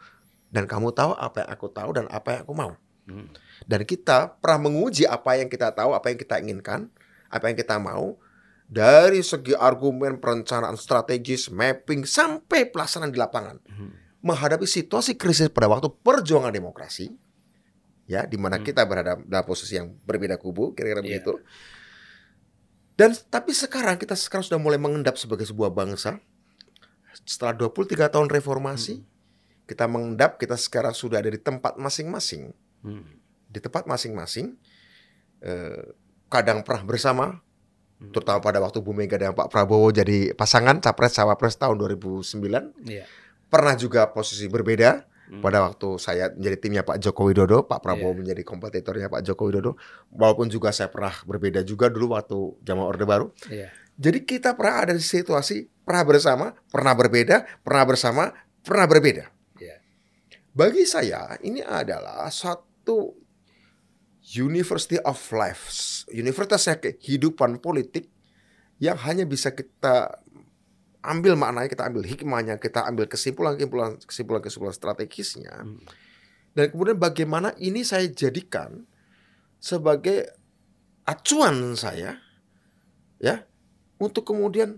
[0.48, 2.72] dan kamu tahu apa yang aku tahu dan apa yang aku mau.
[3.04, 3.28] Hmm.
[3.68, 6.88] Dan kita pernah menguji apa yang kita tahu, apa yang kita inginkan,
[7.28, 8.16] apa yang kita mau,
[8.64, 13.60] dari segi argumen, perencanaan strategis, mapping, sampai pelaksanaan di lapangan.
[13.68, 13.92] Hmm.
[14.24, 17.12] Menghadapi situasi krisis pada waktu perjuangan demokrasi,
[18.08, 18.64] ya, di mana Hmm.
[18.64, 21.20] kita berada dalam posisi yang berbeda kubu, kira-kira Iya.
[21.20, 21.44] begitu.
[22.96, 26.24] Dan tapi sekarang kita sekarang sudah mulai mengendap sebagai sebuah bangsa.
[27.24, 29.00] Setelah 23 tahun reformasi,
[29.64, 32.52] kita mengendap, kita sekarang sudah ada di tempat masing-masing
[32.84, 33.00] Hmm.
[33.48, 34.60] di tempat masing-masing
[35.40, 35.84] eh,
[36.26, 37.26] kadang pernah bersama
[37.94, 38.10] Hmm.
[38.10, 43.08] terutama pada waktu Bu Mega dan Pak Prabowo jadi pasangan capres cawapres tahun 2009 Iya.
[43.46, 45.40] pernah juga posisi berbeda Hmm.
[45.40, 49.80] pada waktu saya menjadi timnya Pak Joko Widodo Pak Prabowo menjadi kompetitornya Pak Joko Widodo
[50.10, 53.72] walaupun juga saya pernah berbeda juga dulu waktu zaman Orde Baru Iya.
[53.94, 58.22] Jadi kita pernah ada di situasi pernah bersama pernah berbeda pernah bersama
[58.64, 59.24] pernah berbeda
[59.60, 59.76] Iya.
[60.50, 63.24] bagi saya ini adalah satu
[64.24, 65.68] University of Life,
[66.08, 68.08] universitasnya kehidupan politik
[68.80, 70.16] yang hanya bisa kita
[71.04, 75.52] ambil maknanya, kita ambil hikmahnya, kita ambil kesimpulan-kesimpulan kesimpulan-kesimpulan strategisnya.
[75.60, 75.84] Hmm.
[76.56, 78.88] Dan kemudian bagaimana ini saya jadikan
[79.60, 80.32] sebagai
[81.04, 82.16] acuan saya
[83.20, 83.44] ya
[84.04, 84.76] untuk kemudian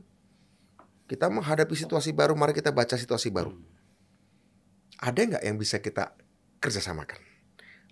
[1.07, 3.51] kita menghadapi situasi baru, mari kita baca situasi baru
[4.97, 6.17] ada nggak yang bisa kita
[6.57, 7.21] kerjasamakan?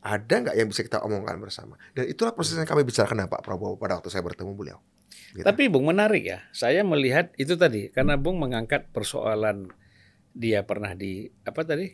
[0.04, 1.76] Ada nggak yang bisa kita omongkan bersama?
[1.92, 4.78] Dan itulah proses yang kami bicarakan dengan Pak Prabowo pada waktu saya bertemu beliau.
[5.32, 5.44] Gitu.
[5.44, 6.44] Tapi Bung menarik ya.
[6.52, 9.72] Saya melihat itu tadi karena Bung mengangkat persoalan
[10.32, 11.92] dia pernah di apa tadi?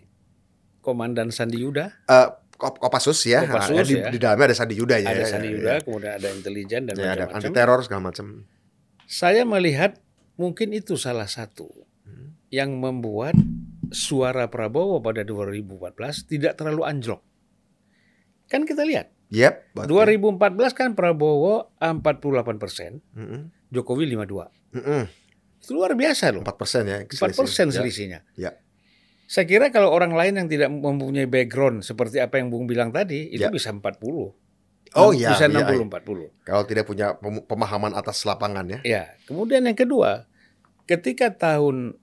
[0.81, 2.07] Komandan Sandi Yuda,
[2.57, 4.09] Kop- Kopassus ya, Kopassus, Nah, di, ya.
[4.09, 5.09] di dalamnya ada Sandi Yuda ya.
[5.13, 5.79] ada ya, Sandi ya, Yuda, ya.
[5.85, 7.37] kemudian ada intelijen dan Ya, ada macam-macam.
[7.37, 8.27] anti teror segala macam.
[9.11, 9.99] Saya melihat
[10.39, 11.67] mungkin itu salah satu
[12.07, 12.39] Hmm.
[12.55, 13.35] yang membuat
[13.91, 17.19] suara Prabowo pada 2014 tidak terlalu anjlok.
[18.47, 19.75] Kan kita lihat, Yep.
[19.75, 19.91] betul.
[19.99, 23.51] 2014 kan Prabowo 48 persen, Mm-mm.
[23.69, 24.47] Jokowi 52.
[24.75, 25.03] Mm-mm.
[25.59, 26.43] Itu luar biasa loh.
[26.43, 26.99] 4 persen ya.
[27.03, 27.75] 4 persen Ya.
[27.75, 28.21] selisihnya.
[28.35, 28.51] Ya.
[29.27, 33.31] Saya kira kalau orang lain yang tidak mempunyai background seperti apa yang Bung bilang tadi,
[33.31, 33.51] itu Ya.
[33.51, 34.35] bisa 40.
[34.99, 35.31] Oh iya.
[35.35, 35.87] Bisa iya, 60 iya.
[35.87, 36.47] 40.
[36.47, 38.79] Kalau tidak punya pem- pemahaman atas lapangan ya.
[38.83, 40.27] Ya, kemudian yang kedua,
[40.91, 41.95] ketika tahun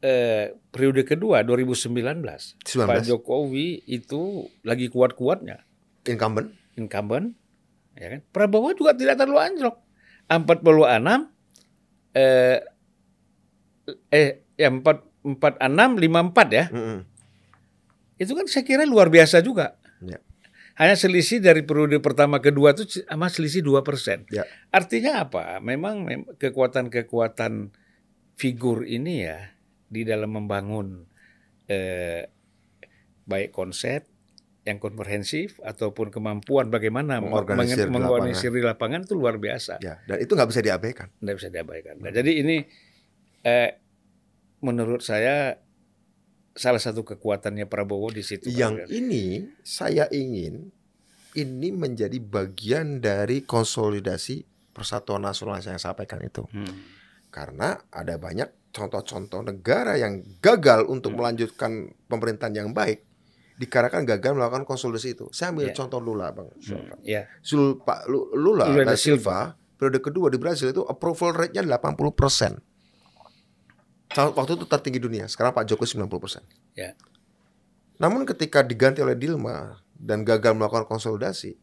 [0.00, 2.24] eh, periode kedua 2019,
[2.64, 5.64] 19 Pak Jokowi itu lagi kuat-kuatnya
[6.08, 6.52] incumbent.
[6.76, 7.36] incumbent,
[7.96, 8.20] ya kan?
[8.32, 9.76] Prabowo juga tidak terlalu anjlok.
[10.24, 11.28] 46
[12.16, 12.64] eh
[14.08, 14.80] eh ya 4
[15.24, 15.60] 46
[16.00, 16.64] 54 ya.
[16.72, 16.98] Mm-mm.
[18.16, 19.76] Itu kan saya kira luar biasa juga.
[20.00, 20.20] Ya.
[20.74, 24.26] Hanya selisih dari periode pertama kedua itu sama selisih 2%.
[24.34, 24.42] Ya.
[24.74, 25.62] Artinya apa?
[25.62, 27.70] Memang mem- kekuatan-kekuatan
[28.34, 29.54] figur ini ya
[29.86, 31.06] di dalam membangun
[31.70, 32.26] eh,
[33.24, 34.02] baik konsep
[34.64, 39.78] yang komprehensif ataupun kemampuan bagaimana Mengorganisir meng- di mengorganisir di lapangan itu luar biasa.
[39.78, 41.08] Ya, dan itu nggak bisa diabaikan.
[41.22, 41.94] Tidak bisa diabaikan.
[42.02, 42.56] Nah, jadi ini
[43.44, 43.70] eh,
[44.64, 45.54] menurut saya
[46.54, 48.46] salah satu kekuatannya Prabowo di situ.
[48.48, 49.24] Yang ini
[49.60, 50.70] saya ingin
[51.34, 56.46] ini menjadi bagian dari konsolidasi Persatuan Nasional yang saya sampaikan itu.
[56.50, 56.78] Hmm.
[57.30, 61.18] Karena ada banyak contoh-contoh negara yang gagal untuk Hmm.
[61.22, 61.70] melanjutkan
[62.06, 63.02] pemerintahan yang baik
[63.54, 65.26] dikarenakan gagal melakukan konsolidasi itu.
[65.30, 65.74] Saya ambil Ya.
[65.74, 66.50] contoh Lula, Bang.
[66.54, 66.90] Hmm.
[67.38, 72.58] Sul Pak Lu- Lula Lula da Silva periode kedua di Brasil itu approval rate-nya 80%.
[74.14, 75.24] Waktu itu tertinggi dunia.
[75.26, 76.44] Sekarang Pak Jokowi 90%.
[76.72, 76.94] Ya.
[77.96, 81.54] Namun ketika diganti oleh Dilma dan gagal melakukan konsolidasi,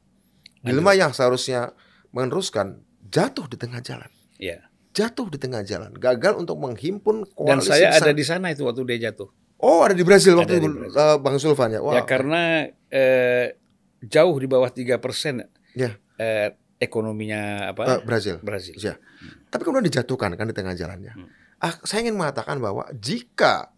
[0.60, 1.72] Dilma yang seharusnya
[2.10, 4.08] meneruskan jatuh di tengah jalan.
[4.36, 4.68] Ya.
[4.92, 8.04] Jatuh di tengah jalan, gagal untuk menghimpun Dan koalisi saya besar.
[8.04, 9.32] ada di sana itu waktu dia jatuh.
[9.58, 11.00] Oh, ada di Brasil Ada waktu di itu Brasil.
[11.00, 11.80] eh, Bang Sulvan ya.
[11.80, 11.94] Wah.
[11.96, 12.42] Ya karena
[12.90, 13.56] eh,
[14.02, 15.96] jauh di bawah tiga persen Ya.
[16.18, 18.44] eh, ekonominya apa Brasil.
[18.44, 18.76] Brazil.
[18.76, 19.00] Ya.
[19.48, 21.14] Tapi kemudian dijatuhkan kan di tengah jalannya.
[21.14, 21.30] Hmm.
[21.62, 23.70] Ah, saya ingin mengatakan bahwa jika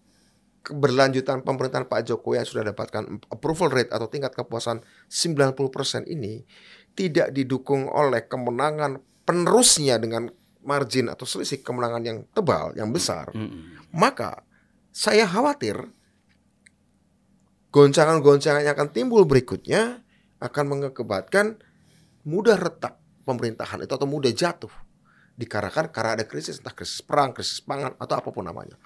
[0.63, 4.80] keberlanjutan pemerintahan Pak Jokowi yang sudah dapatkan approval rate atau tingkat kepuasan
[5.12, 6.48] 90% ini
[6.96, 10.32] tidak didukung oleh kemenangan penerusnya dengan
[10.63, 13.91] margin atau selisih kemenangan yang tebal, yang besar, Mm-mm.
[13.91, 14.48] maka
[14.96, 15.76] saya khawatir
[17.76, 20.00] goncangan-goncangan yang akan timbul berikutnya
[20.39, 21.60] akan mengakibatkan
[22.24, 22.96] mudah retak
[23.28, 24.72] pemerintahan itu atau mudah jatuh
[25.34, 28.78] dikarenakan karena ada krisis entah krisis perang, krisis pangan atau apa pun namanya.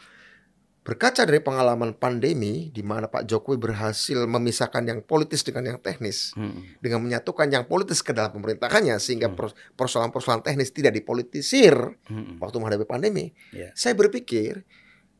[0.81, 6.31] Berkaca dari pengalaman pandemi di mana Pak Jokowi berhasil memisahkan yang politis dengan yang teknis
[6.31, 6.63] Hmm.
[6.79, 9.35] dengan menyatukan yang politis ke dalam pemerintahannya sehingga Hmm.
[9.35, 11.75] pers- persoalan-persoalan teknis tidak dipolitisir
[12.07, 12.39] Hmm.
[12.39, 13.35] waktu menghadapi pandemi.
[13.51, 13.75] Ya.
[13.75, 14.63] Saya berpikir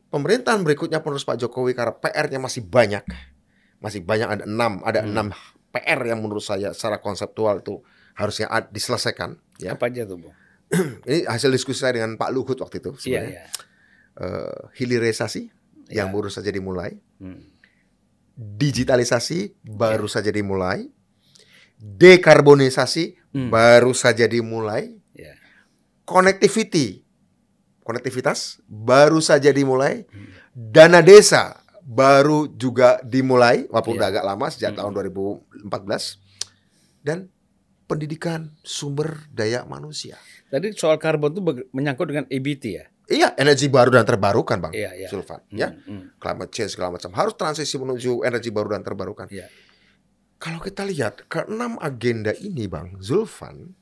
[0.08, 3.04] pemerintahan berikutnya penerus Pak Jokowi karena PR-nya masih banyak,
[3.76, 5.12] masih banyak ada enam, ada Hmm.
[5.12, 5.26] enam
[5.68, 7.84] PR yang menurut saya secara konseptual itu
[8.16, 9.36] harusnya diselesaikan.
[9.60, 10.32] Ya, Apa aja tuh, Bung?
[11.08, 13.32] ini hasil diskusi saya dengan Pak Luhut waktu itu Iya, sebenarnya.
[13.32, 13.44] iya.
[14.18, 15.42] Eh, hilirisasi
[15.94, 16.14] yang Ya.
[16.14, 17.40] baru saja dimulai, Hmm.
[18.36, 20.90] digitalisasi baru saja dimulai,
[21.78, 23.48] dekarbonisasi Hmm.
[23.48, 24.94] baru saja dimulai,
[26.04, 27.04] connectivity,
[27.84, 30.28] konektivitas baru saja dimulai, Hmm.
[30.52, 34.00] dana desa baru juga dimulai, walaupun Iya.
[34.00, 34.78] udah agak lama sejak Hmm.
[34.78, 36.20] tahun 2014,
[37.00, 37.32] dan
[37.88, 40.20] pendidikan sumber daya manusia.
[40.52, 41.40] Tadi soal karbon itu
[41.72, 42.86] menyangkut dengan EBT ya?
[43.08, 44.72] Iya, energi baru dan terbarukan, bang.
[44.76, 45.08] Iya, iya.
[45.08, 46.20] Sulfan, Hmm, ya, hmm.
[46.20, 49.32] climate change segala macam harus transisi menuju energi baru dan terbarukan.
[49.32, 49.48] Iya.
[50.36, 53.72] Kalau kita lihat keenam agenda ini, bang Zulfan,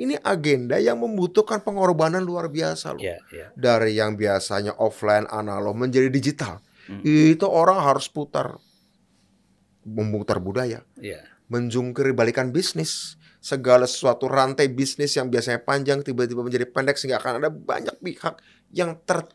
[0.00, 3.04] ini agenda yang membutuhkan pengorbanan luar biasa loh.
[3.04, 3.46] Iya, iya.
[3.52, 7.04] Dari yang biasanya offline analog menjadi digital, Hmm.
[7.04, 8.56] itu orang harus putar,
[9.84, 11.22] memutar budaya, Iya.
[11.46, 13.20] menjungkir balikan bisnis.
[13.42, 18.38] Segala sesuatu rantai bisnis yang biasanya panjang tiba-tiba menjadi pendek sehingga akan ada banyak pihak
[18.70, 19.26] yang ter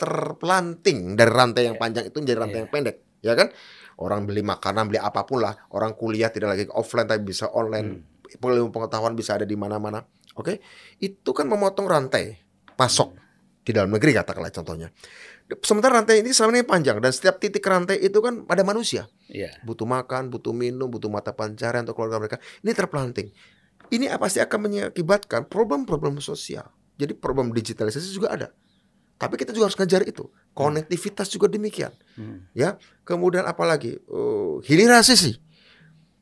[0.00, 1.82] terpelanting dari rantai yang Iya.
[1.84, 2.62] panjang itu menjadi rantai Iya.
[2.64, 3.48] yang pendek, ya kan?
[4.00, 5.52] Orang beli makanan, beli apa pun lah.
[5.76, 8.00] Orang kuliah tidak lagi offline tapi bisa online.
[8.00, 8.40] Hmm.
[8.40, 10.00] Ilmu pengetahuan bisa ada di mana-mana.
[10.40, 10.62] Oke,
[11.02, 12.38] itu kan memotong rantai
[12.78, 13.12] pasok
[13.60, 14.88] di dalam negeri katakanlah contohnya.
[15.64, 19.50] Sementara rantai ini selama ini panjang dan setiap titik rantai itu kan ada manusia Iya.
[19.62, 22.36] butuh makan, butuh minum, butuh mata pencarian untuk keluarga mereka.
[22.62, 23.28] Ini terpelanting.
[23.90, 26.70] Ini pasti akan mengakibatkan problem-problem sosial.
[26.94, 28.48] Jadi problem digitalisasi juga ada.
[29.18, 30.30] Tapi kita juga harus ngejar itu.
[30.54, 31.90] Konektivitas juga demikian.
[32.14, 32.46] Hmm.
[32.54, 35.36] Ya, kemudian apalagi uh, hilirisasi.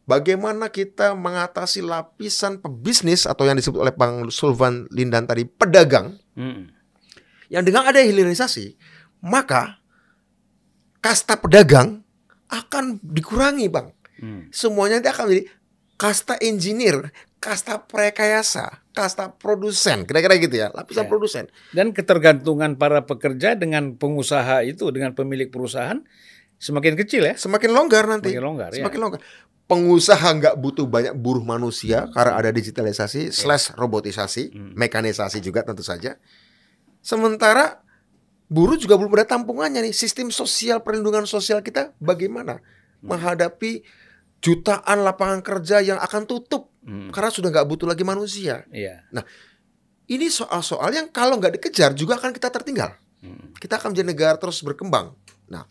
[0.09, 6.73] Bagaimana kita mengatasi lapisan pebisnis atau yang disebut oleh Bang Sulvan Lindan tadi pedagang Hmm.
[7.53, 8.79] yang dengan ada hilirisasi,
[9.21, 9.79] maka
[10.99, 12.03] kasta pedagang
[12.49, 14.51] akan dikurangi, Bang Hmm.
[14.51, 15.45] semuanya nanti akan menjadi
[15.95, 21.11] kasta engineer, kasta prekayasa, kasta produsen, kira-kira gitu ya, lapisan Ya.
[21.11, 21.45] produsen.
[21.71, 26.03] Dan ketergantungan para pekerja dengan pengusaha itu, dengan pemilik perusahaan
[26.59, 27.35] semakin kecil ya?
[27.39, 28.35] Semakin longgar nanti.
[28.35, 28.83] Semakin longgar ya.
[28.83, 29.21] Semakin longgar.
[29.71, 34.75] Pengusaha nggak butuh banyak buruh manusia karena ada digitalisasi slash robotisasi, Hmm.
[34.75, 36.19] mekanisasi juga tentu saja.
[36.99, 37.87] Sementara
[38.49, 39.95] buruh juga belum ada tampungannya nih.
[39.95, 42.59] Sistem sosial perlindungan sosial kita bagaimana
[42.99, 43.15] Hmm.
[43.15, 43.87] menghadapi
[44.43, 47.15] jutaan lapangan kerja yang akan tutup Hmm.
[47.15, 48.67] karena sudah nggak butuh lagi manusia.
[48.75, 49.07] Iya.
[50.09, 52.97] Ini soal-soal yang kalau nggak dikejar juga akan kita tertinggal.
[53.21, 53.53] Hmm.
[53.55, 55.13] Kita akan menjadi negara terus berkembang.
[55.53, 55.69] Nah,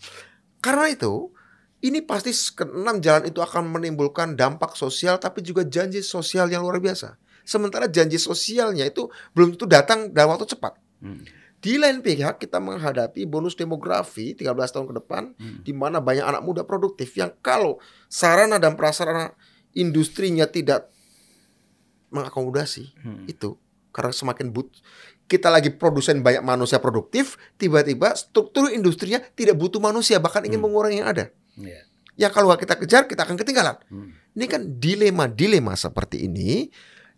[0.62, 1.34] karena itu
[1.82, 6.78] ini pasti keenam jalan itu akan menimbulkan dampak sosial tapi juga janji sosial yang luar
[6.78, 7.18] biasa.
[7.48, 10.76] Sementara janji sosialnya itu belum tentu datang dalam waktu cepat.
[11.02, 11.24] Hmm.
[11.58, 15.66] Di lain pihak kita menghadapi bonus demografi 13 tahun ke depan Hmm.
[15.66, 19.34] di mana banyak anak muda produktif yang kalau sarana dan prasarana
[19.74, 20.90] industrinya tidak
[22.10, 23.26] mengakomodasi Hmm.
[23.26, 23.58] itu
[23.90, 24.70] karena semakin but
[25.26, 30.70] kita lagi produsen banyak manusia produktif tiba-tiba struktur industrinya tidak butuh manusia bahkan ingin Hmm.
[30.72, 31.26] mengurangi yang ada
[31.58, 31.82] Iya.
[32.16, 34.14] yang kalau kita kejar kita akan ketinggalan Hmm.
[34.38, 36.70] ini kan dilema-dilema seperti ini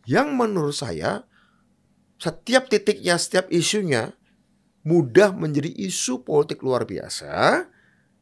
[0.07, 1.27] yang menurut saya
[2.17, 4.15] setiap titiknya setiap isunya
[4.83, 7.65] mudah menjadi isu politik luar biasa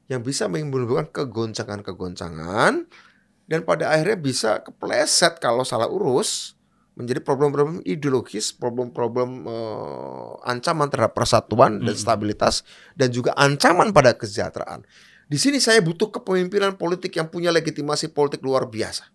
[0.07, 2.73] yang bisa menimbulkan kegoncangan-kegoncangan
[3.47, 6.55] dan pada akhirnya bisa kepleset kalau salah urus
[6.97, 12.01] menjadi problem-problem ideologis, problem-problem eh, ancaman terhadap persatuan dan Hmm.
[12.01, 12.65] stabilitas
[12.97, 14.81] dan juga ancaman pada kesejahteraan.
[15.29, 19.05] Di sini saya butuh kepemimpinan politik yang punya legitimasi politik luar biasa.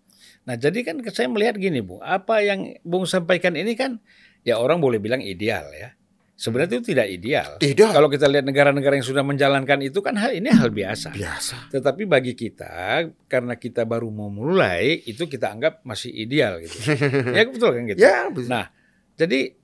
[0.47, 1.99] Nah, jadi kan saya melihat gini, Bu.
[2.03, 3.99] Apa yang Bung sampaikan ini kan
[4.47, 5.95] ya orang boleh bilang ideal ya.
[6.33, 7.51] Sebenarnya itu tidak ideal.
[7.61, 11.15] Tidak Kalau kita lihat negara-negara yang sudah menjalankan itu kan hal ini hal biasa.
[11.15, 11.71] biasa.
[11.71, 16.97] Tetapi bagi kita karena kita baru mau mulai itu kita anggap masih ideal gitu.
[17.37, 18.01] ya betul kan gitu.
[18.01, 18.49] Ya, bisa.
[18.49, 18.67] Nah,
[19.15, 19.55] jadi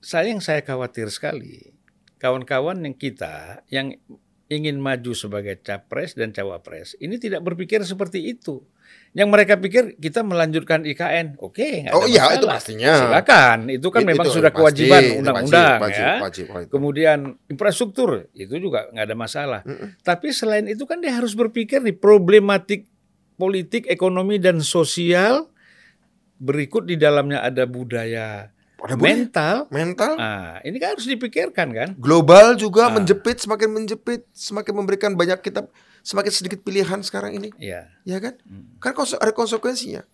[0.00, 1.76] saya yang saya khawatir sekali
[2.16, 3.94] kawan-kawan yang kita yang
[4.46, 8.62] ingin maju sebagai capres dan cawapres ini tidak berpikir seperti itu.
[9.12, 12.36] Yang mereka pikir kita melanjutkan IKN, oke, ada oh iya masalah.
[12.36, 12.92] itu pastinya.
[13.00, 16.12] Silakan, itu kan Itu- memang itu sudah pasti, kewajiban undang-undang ya.
[16.20, 16.68] wajib, wajib.
[16.68, 19.60] Kemudian infrastruktur itu juga nggak ada masalah.
[19.64, 19.96] Mm-mm.
[20.00, 22.84] Tapi selain itu kan dia harus berpikir di problematik
[23.34, 25.48] politik, ekonomi dan sosial.
[26.36, 29.56] Berikut di dalamnya ada budaya, Ada mental.
[29.70, 31.88] Mental, Ah, ini kan harus dipikirkan kan?
[31.96, 32.92] global juga Ah.
[32.92, 35.64] menjepit, semakin menjepit, semakin memberikan banyak kita,
[36.06, 37.90] semakin sedikit pilihan sekarang ini, Ya.
[38.06, 38.38] ya kan?
[38.40, 38.78] Hmm.
[38.78, 40.06] Kan konse- ada konsekuensinya.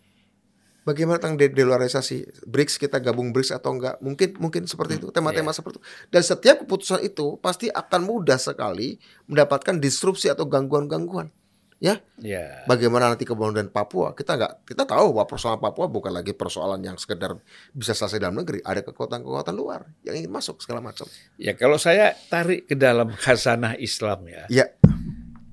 [0.83, 4.03] Bagaimana tentang de- deluarisasi BRICS kita gabung BRICS atau enggak?
[4.03, 5.83] Mungkin mungkin seperti itu, tema-tema seperti itu.
[6.11, 11.31] Dan setiap keputusan itu pasti akan mudah sekali mendapatkan disrupsi atau gangguan-gangguan.
[11.79, 12.63] Ya, Ya.
[12.65, 14.15] bagaimana nanti kemudian Papua?
[14.15, 17.35] Kita nggak kita tahu bahwa persoalan Papua bukan lagi persoalan yang sekedar
[17.71, 18.59] bisa selesai dalam negeri.
[18.59, 21.07] Ada kekuatan-kekuatan luar yang ingin masuk segala macam.
[21.35, 24.47] Ya kalau saya tarik ke dalam khazanah Islam ya.
[24.47, 24.67] Ya,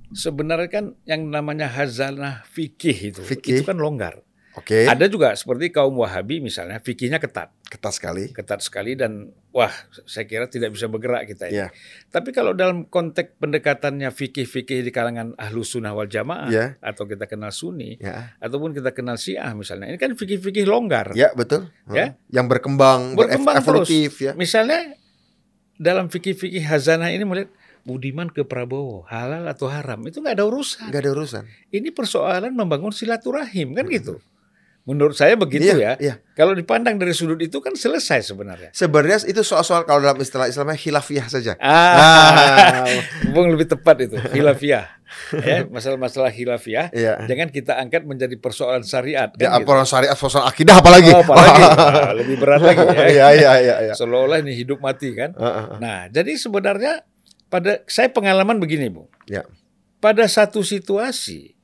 [0.09, 3.61] Sebenarnya kan yang namanya khazanah fikih itu, Fikih.
[3.61, 4.25] itu kan longgar.
[4.51, 4.89] oke.
[4.89, 8.27] Ada juga seperti kaum Wahabi misalnya, fikihnya ketat, Ketat sekali.
[8.29, 9.69] ketat sekali dan wah
[10.03, 11.55] saya kira tidak bisa bergerak kita ini.
[11.55, 11.67] Ya,
[12.07, 16.65] Tapi kalau dalam konteks pendekatannya fikih-fikih di kalangan ahlu sunnah wal jamaah Ya.
[16.79, 21.13] atau kita kenal sunni ya, ataupun kita kenal syiah misalnya, ini kan fikih-fikih longgar.
[21.13, 21.69] ya betul.
[21.87, 22.17] Ya.
[22.27, 24.33] Yang berkembang, Berkembang evolutif ya.
[24.33, 24.97] Misalnya
[25.77, 30.87] dalam fikih-fikih hazanah ini melihat Budiman ke Prabowo halal atau haram itu nggak ada urusan.
[30.87, 31.43] Nggak ada urusan.
[31.69, 34.19] Ini persoalan membangun silaturahim kan gitu.
[34.83, 35.93] Menurut saya begitu Iya, ya.
[36.01, 36.13] iya.
[36.33, 38.73] Kalau dipandang dari sudut itu kan selesai sebenarnya.
[38.73, 41.53] Sebenarnya itu soal-soal kalau dalam istilah Islamnya khilafiyah saja.
[41.61, 42.89] Ah,
[43.29, 44.89] Bung lebih tepat itu hilafiyah.
[45.35, 47.25] ya, masalah-masalah hilafiyah Iya.
[47.25, 49.69] jangan kita angkat menjadi persoalan syariat Ya, kan gitu.
[49.69, 51.09] apa syariat, soal akidah apalagi.
[51.13, 52.93] Oh, apalagi Wah, lebih berat lagi ya.
[53.05, 53.93] Iya, iya, iya, iya.
[53.93, 55.33] Seolah-olah ini hidup mati kan.
[55.33, 55.77] Heeh, heeh.
[55.77, 57.01] Nah, jadi sebenarnya
[57.49, 59.09] pada saya pengalaman begini, Bu.
[59.25, 59.45] Ya.
[59.99, 61.57] Pada satu situasi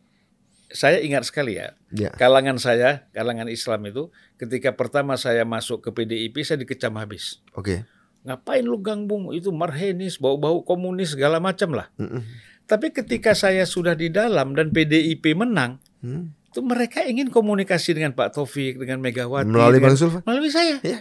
[0.67, 2.11] saya ingat sekali ya, Ya.
[2.11, 7.39] kalangan saya, kalangan Islam itu ketika pertama saya masuk ke PDIP saya dikecam habis.
[7.55, 7.87] Oke.
[8.25, 11.87] Ngapain lu gangbung itu marhenis, bau-bau komunis segala macam lah.
[11.95, 12.19] Mm-mm.
[12.65, 16.33] Tapi ketika saya sudah di dalam dan PDIP menang, Hmm.
[16.49, 20.81] itu mereka ingin komunikasi dengan Pak Taufik, dengan Megawati, Melalui dengan- Bang melalui saya.
[20.81, 20.99] Iya.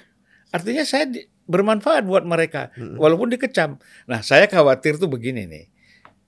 [0.53, 3.77] Artinya saya di- bermanfaat buat mereka, walaupun dikecam.
[4.09, 5.65] Nah, saya khawatir tuh begini nih,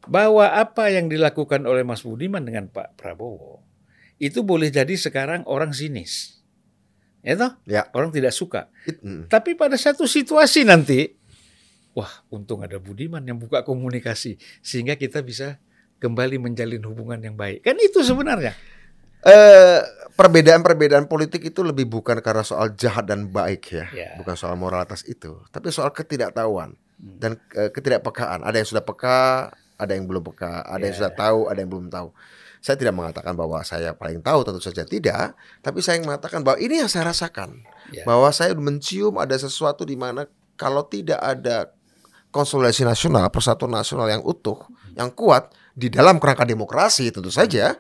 [0.07, 3.64] bahwa apa yang dilakukan oleh Mas Budiman dengan Pak Prabowo
[4.16, 6.40] itu boleh jadi sekarang orang sinis,
[7.20, 7.52] ya toh?
[7.68, 7.90] Ya.
[7.92, 8.72] Orang tidak suka.
[8.88, 9.29] It- mm.
[9.29, 11.12] Tapi pada satu situasi nanti,
[11.92, 15.61] wah, untung ada Budiman yang buka komunikasi sehingga kita bisa
[16.00, 17.64] kembali menjalin hubungan yang baik.
[17.64, 18.52] Kan itu sebenarnya.
[19.26, 19.80] Eh,
[20.14, 24.08] perbedaan-perbedaan politik itu lebih bukan karena soal jahat dan baik ya, Ya.
[24.16, 27.18] bukan soal moralitas itu, tapi soal ketidaktahuan Hmm.
[27.20, 28.40] dan eh, ketidakpekaan.
[28.46, 30.98] Ada yang sudah peka, ada yang belum peka, ada yang Ya.
[31.04, 32.08] sudah tahu, ada yang belum tahu.
[32.62, 36.80] Saya tidak mengatakan bahwa saya paling tahu, tentu saja tidak, tapi saya mengatakan bahwa ini
[36.80, 38.06] yang saya rasakan, Ya.
[38.08, 40.24] bahwa saya mencium ada sesuatu di mana
[40.56, 41.70] kalau tidak ada
[42.32, 44.56] konsolidasi nasional, persatuan nasional yang utuh,
[44.96, 47.76] yang kuat di dalam kerangka demokrasi tentu saja,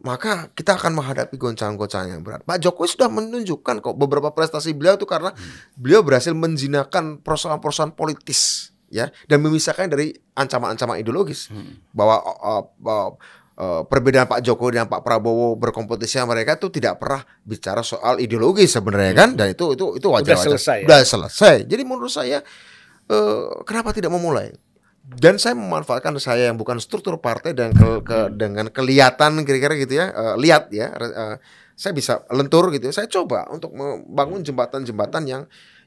[0.00, 2.40] maka kita akan menghadapi goncangan-goncangan yang berat.
[2.44, 5.36] Pak Jokowi sudah menunjukkan kok beberapa prestasi beliau itu karena
[5.76, 11.52] beliau berhasil menjinakkan persoalan-persoalan politis ya dan memisahkan dari ancaman-ancaman ideologis
[11.92, 13.10] bahwa uh, uh,
[13.58, 18.64] uh, perbedaan Pak Jokowi dan Pak Prabowo berkompetisi mereka itu tidak pernah bicara soal ideologi
[18.64, 21.02] sebenarnya kan dan itu itu itu wajar Udah selesai ya?
[21.04, 21.54] Selesai.
[21.66, 22.40] Jadi menurut saya
[23.10, 24.54] eh, kenapa tidak memulai?
[25.04, 30.00] Dan saya memanfaatkan saya yang bukan struktur partai dan ke, ke- dengan kelihatan kira-kira gitu
[30.00, 31.36] ya, eh, lihat ya, eh,
[31.76, 32.88] saya bisa lentur gitu.
[32.88, 32.94] ya.
[32.96, 35.42] Saya coba untuk membangun jembatan-jembatan yang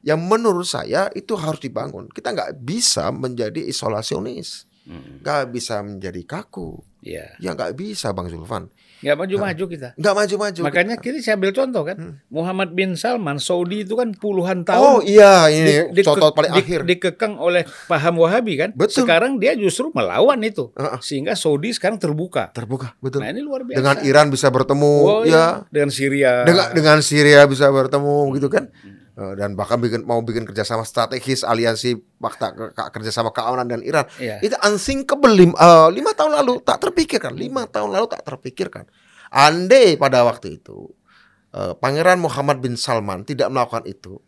[0.06, 2.06] yang menurut saya itu harus dibangun.
[2.06, 5.18] Kita nggak bisa menjadi isolasionis, Hmm.
[5.20, 9.88] nggak bisa menjadi kaku, Ya, ya nggak bisa Bang Zulfan, nggak maju-maju kita.
[9.94, 10.60] nggak maju-maju.
[10.60, 12.14] Makanya kini saya ambil contoh kan, Hmm.
[12.28, 14.66] Muhammad bin Salman Saudi itu kan puluhan oh
[15.00, 16.80] tahun iya ini di- contoh paling di- akhir.
[16.84, 18.70] dikekang oleh paham Wahabi kan.
[18.72, 19.02] Betul.
[19.02, 20.98] Sekarang dia justru melawan itu, Heeh.
[20.98, 22.50] sehingga Saudi sekarang terbuka.
[22.50, 23.22] Terbuka betul.
[23.22, 23.78] Nah ini luar biasa.
[23.78, 25.28] Dengan Iran bisa bertemu, Oh, ya.
[25.28, 25.44] iya.
[25.68, 26.32] dengan Syria.
[26.42, 31.42] dengan dengan Syria bisa bertemu gitu kan Eh, dan bahkan bikin mau bikin kerjasama strategis
[31.42, 34.06] aliansi fakta ke- ke- kerjasama keamanan dan Iran.
[34.14, 34.38] Iya.
[34.40, 36.62] itu unthinkable lim, eh, lima tahun lalu.
[36.62, 37.34] Tak terpikirkan.
[37.34, 38.86] Lima tahun lalu tak terpikirkan.
[39.28, 40.94] Andai pada waktu itu
[41.50, 44.22] eh, Pangeran Muhammad bin Salman tidak melakukan itu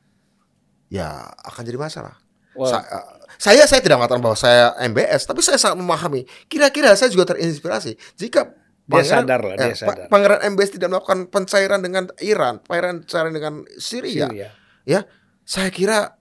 [0.88, 2.18] ya akan jadi masalah.
[2.66, 3.06] Sa- eh,
[3.38, 6.26] saya saya tidak mengatakan bahwa saya MBS tapi saya sangat memahami.
[6.44, 7.94] Kira-kira saya juga terinspirasi.
[8.16, 8.58] Jika
[8.90, 10.10] Dia sadar lah, dia eh, sadar.
[10.10, 14.48] Pangeran MBS tidak melakukan pencairan dengan Iran, pencairan dengan Syria, Syria.
[14.84, 15.04] Ya,
[15.42, 16.16] saya kira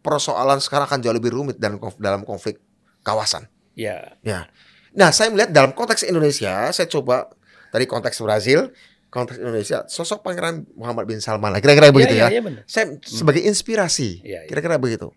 [0.00, 2.60] persoalan sekarang akan jauh lebih rumit dalam konf- dalam konflik
[3.00, 3.48] kawasan.
[3.74, 4.14] Ya.
[4.20, 4.46] Ya,
[4.92, 7.32] nah saya melihat dalam konteks Indonesia, saya coba
[7.72, 8.70] tadi konteks Brazil,
[9.08, 12.28] konteks Indonesia, sosok Pangeran Muhammad bin Salman lah, kira-kira begitu ya.
[12.30, 12.62] Iya, iya, benar.
[12.66, 14.48] Saya sebagai inspirasi, Iya, iya.
[14.48, 15.10] kira-kira begitu.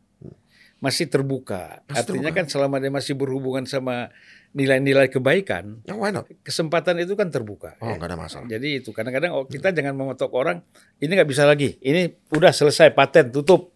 [0.78, 1.82] Masih terbuka.
[1.86, 2.38] Masih Artinya terbuka.
[2.38, 4.13] kan selama dia masih berhubungan sama
[4.51, 6.25] nilai-nilai kebaikan, Ya why not?
[6.41, 7.78] kesempatan itu kan terbuka.
[7.78, 7.99] Oh, ya.
[7.99, 8.47] ada masalah.
[8.47, 10.63] Jadi itu kadang-kadang oh, kita jangan mematok orang
[10.97, 13.69] ini nggak bisa lagi, ini udah selesai paten tutup.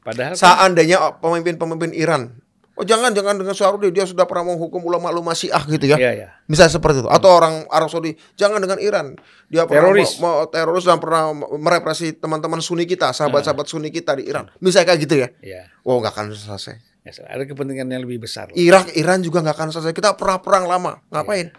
[0.00, 2.32] Padahal kan- Seandainya oh, pemimpin-pemimpin Iran,
[2.76, 5.96] oh jangan jangan dengan Saudi dia sudah pernah menghukum ulama-ulama Syiah gitu ya.
[5.96, 6.28] Iya, iya.
[6.46, 7.08] Misalnya seperti itu.
[7.08, 9.16] Atau orang Arab Saudi, jangan dengan Iran.
[9.48, 10.20] Dia pernah Teroris.
[10.20, 14.46] mau, mau- teroris dan pernah merepresi teman-teman Sunni kita, sahabat-sahabat Sunni kita di Iran.
[14.60, 15.28] Misalnya kayak gitu ya.
[15.40, 15.62] Iya.
[15.82, 16.76] Oh, nggak akan selesai.
[17.06, 18.50] Ya, ada kepentingan yang lebih besar.
[18.52, 19.94] Irak, Iran juga nggak akan selesai.
[19.94, 20.98] Kita pernah perang lama.
[21.08, 21.54] Ngapain?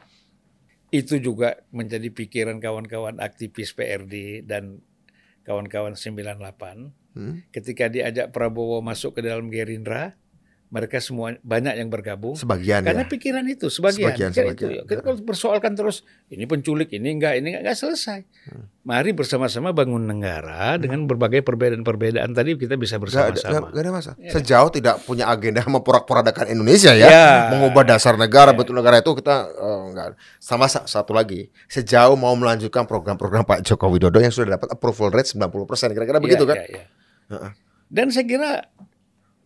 [0.87, 4.79] Itu juga menjadi pikiran kawan-kawan aktivis PRD dan
[5.43, 7.41] kawan-kawan 98 Hmm?
[7.49, 10.13] ketika diajak Prabowo masuk ke dalam Gerindra,
[10.67, 12.35] mereka semua banyak yang bergabung.
[12.35, 13.07] Sebagian Karena ya.
[13.07, 14.83] pikiran itu sebagian, Sebagian, sebagian.
[14.83, 14.83] itu.
[14.85, 18.19] Kita kalau persoalkan terus ini penculik, ini enggak, ini enggak, enggak selesai.
[18.45, 18.67] Hmm.
[18.83, 23.67] Mari bersama-sama bangun negara dengan berbagai perbedaan-perbedaan tadi kita bisa bersama-sama.
[23.69, 24.15] ada masalah.
[24.17, 24.31] Ya.
[24.31, 27.27] Sejauh tidak punya agenda memporak-porandakan Indonesia ya, Ya.
[27.49, 28.55] mengubah dasar negara, Ya.
[28.55, 30.07] bentuk negara itu kita eh, nggak.
[30.37, 35.11] Sama sa- satu lagi, sejauh mau melanjutkan program-program Pak Joko Widodo yang sudah dapat approval
[35.11, 36.57] rate 90%, kira-kira begitu Iya, kan?
[36.57, 36.83] iya, iya.
[37.29, 37.51] Heeh.
[37.87, 38.51] Dan saya kira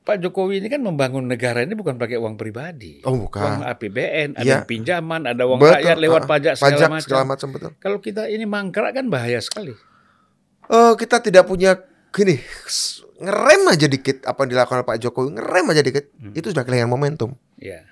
[0.02, 3.06] Pak Jokowi ini kan membangun negara ini bukan pakai uang pribadi.
[3.06, 3.62] Oh Uang bukan.
[3.62, 4.58] APBN, ada Iya.
[4.66, 7.06] pinjaman, ada uang Betul, rakyat lewat ah, pajak segala Pajak macam.
[7.06, 7.72] segala macam betul.
[7.78, 9.78] Kalau kita ini mangkrak kan bahaya sekali.
[10.66, 11.78] Eh kita tidak punya
[12.10, 12.42] gini
[13.18, 16.34] ngerem aja dikit apa yang dilakukan oleh Pak Jokowi ngerem aja dikit Hmm.
[16.34, 17.30] itu sudah kehilangan momentum.
[17.56, 17.86] Ya.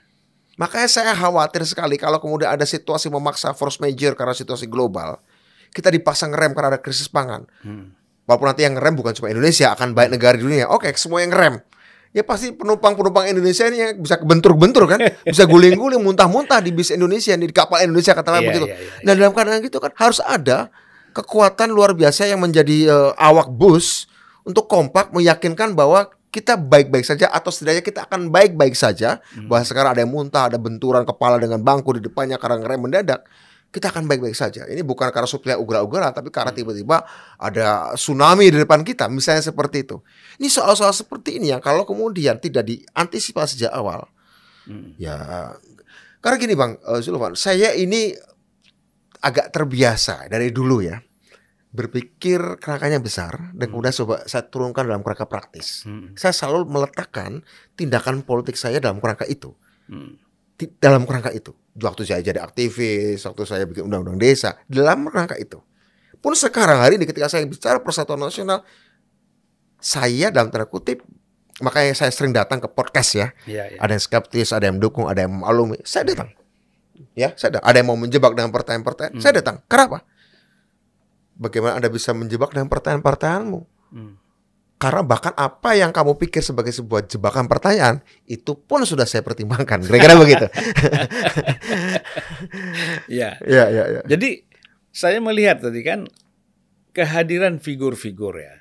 [0.56, 5.22] Makanya saya khawatir sekali kalau kemudian ada situasi memaksa force major karena situasi global,
[5.70, 7.46] kita dipaksa ngerem karena ada krisis pangan.
[7.62, 7.94] Hmm.
[8.26, 10.66] Walaupun nanti yang ngerem bukan cuma Indonesia, akan banyak negara di dunia.
[10.68, 11.62] Oke, semua yang ngerem.
[12.10, 17.38] Ya pasti penumpang-penumpang Indonesia ini yang bisa kebentur-bentur kan, bisa guling-guling, muntah-muntah di bis Indonesia,
[17.38, 18.66] di kapal Indonesia katakanlah Iya, begitu.
[18.66, 20.74] iya, iya, Nah dalam keadaan gitu kan harus ada
[21.14, 24.10] kekuatan luar biasa yang menjadi eh, awak bus
[24.42, 29.22] untuk kompak meyakinkan bahwa kita baik-baik saja atau setidaknya kita akan baik-baik saja.
[29.34, 29.50] Hmm.
[29.50, 33.22] Bahwa sekarang ada yang muntah, ada benturan kepala dengan bangku di depannya karena ngerem mendadak.
[33.70, 34.66] Kita akan baik-baik saja.
[34.66, 37.06] Ini bukan karena supaya ugra-ugra, tapi karena tiba-tiba
[37.38, 40.02] ada tsunami di depan kita, misalnya seperti itu.
[40.42, 44.10] Ini soal-soal seperti ini yang kalau kemudian tidak diantisipasi sejak awal,
[44.70, 44.94] Hmm.
[45.02, 45.18] ya
[46.22, 48.14] karena gini bang eh, Zulfan, saya ini
[49.20, 51.00] agak terbiasa dari dulu ya
[51.70, 55.86] berpikir kerangkanya besar dan kemudian coba saya turunkan dalam kerangka praktis.
[55.86, 56.18] Hmm.
[56.18, 57.46] Saya selalu meletakkan
[57.78, 59.54] tindakan politik saya dalam kerangka itu
[59.90, 60.18] Hmm.
[60.82, 61.54] dalam kerangka itu.
[61.80, 65.64] Waktu saya jadi aktivis, waktu saya bikin undang-undang desa, dalam kerangka itu.
[66.20, 68.68] Pun sekarang hari ini ketika saya bicara persatuan nasional,
[69.80, 71.00] saya dalam tanda kutip,
[71.64, 73.28] makanya saya sering datang ke podcast ya.
[73.48, 73.80] Iya, iya.
[73.80, 75.80] Ada yang skeptis, ada yang mendukung, ada yang memaklumi.
[75.88, 76.36] Saya datang.
[77.16, 77.66] Ya, saya datang.
[77.72, 79.24] Ada yang mau menjebak dengan pertanyaan-pertanyaan.
[79.24, 79.64] Saya datang.
[79.72, 80.04] Kenapa?
[81.40, 83.60] Bagaimana Anda bisa menjebak dengan pertanyaan-pertanyaanmu?
[83.96, 84.20] Hmm.
[84.80, 89.84] Karena bahkan apa yang kamu pikir sebagai sebuah jebakan pertanyaan itu pun sudah saya pertimbangkan.
[89.84, 90.48] Kira-kira begitu.
[93.12, 93.36] Iya.
[93.44, 94.02] Iya, iya, iya.
[94.08, 94.48] Jadi
[94.90, 96.08] saya melihat tadi kan
[96.92, 98.56] kehadiran figur-figur ya.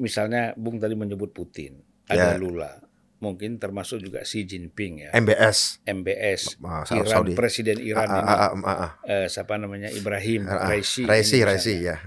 [0.00, 1.78] Misalnya Bung tadi menyebut Putin,
[2.10, 2.40] ada Ya.
[2.40, 2.82] Lula,
[3.22, 5.78] mungkin termasuk juga Xi Jinping ya, MBS.
[5.86, 7.32] MBS, Arab Iran, Saudi.
[7.38, 8.90] Presiden Iran Ah, ini, ah, ah, ah, ah.
[9.06, 10.74] eh, siapa namanya Ibrahim Ah, ah.
[10.74, 12.02] Raisi, Raisi, ini Raisi, ya.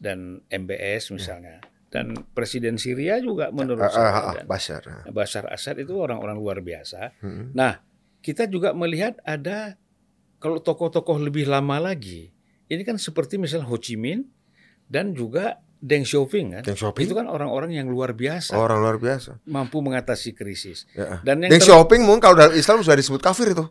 [0.00, 4.82] dan MBS misalnya, dan Presiden Syria juga menurut ah, saya, ah, dan Bashar.
[5.08, 7.16] Bashar Assad itu orang-orang luar biasa.
[7.24, 7.52] Hmm.
[7.56, 7.80] Nah,
[8.20, 9.80] kita juga melihat ada
[10.38, 12.28] kalau tokoh-tokoh lebih lama lagi,
[12.68, 14.28] ini kan seperti misalnya Ho Chi Minh
[14.86, 16.62] dan juga Deng Xiaoping kan.
[16.66, 17.06] Deng Xiaoping?
[17.06, 19.38] Itu kan orang-orang yang luar biasa, Orang luar biasa.
[19.46, 20.90] mampu mengatasi krisis.
[20.92, 21.22] Ya.
[21.22, 23.64] Dan yang Deng Xiaoping mungkin kalau dalam Islam sudah disebut kafir itu.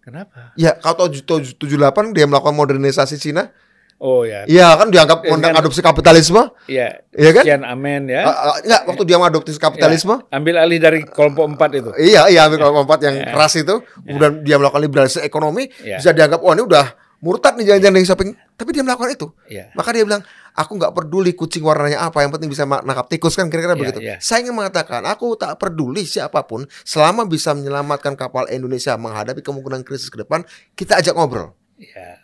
[0.00, 0.56] Kenapa?
[0.56, 3.52] Ya, kalau tahun 78 dia melakukan modernisasi Cina,
[4.00, 7.44] Oh ya, Iya kan dianggap Ya, kan- mengadopsi kapitalisme, ya, Iya kan?
[7.44, 8.24] Sekian amen ya.
[8.24, 10.16] Ah, enggak waktu dia mengadopsi kapitalisme.
[10.22, 11.90] Ya, ambil alih dari kelompok empat itu.
[11.94, 13.28] Iya, iya ambil kelompok empat yang Ya.
[13.28, 16.00] keras itu, kemudian dia melakukan liberalisasi ekonomi, Ya.
[16.00, 16.86] bisa dianggap oh ini udah
[17.20, 18.30] murtad nih jangan-jangan Deng Xiaoping.
[18.56, 19.26] Tapi dia melakukan itu.
[19.46, 19.68] Ya.
[19.70, 23.32] Maka dia bilang, aku nggak peduli kucing warnanya apa, yang penting bisa ma- nangkap tikus
[23.32, 23.98] kan kira-kira Ya, begitu.
[24.00, 24.16] ya.
[24.16, 29.80] Saya ingin mengatakan, aku tak peduli siapa pun, selama bisa menyelamatkan kapal Indonesia menghadapi kemungkinan
[29.80, 30.40] krisis ke depan,
[30.72, 31.52] kita ajak ngobrol.
[31.76, 32.19] Ya.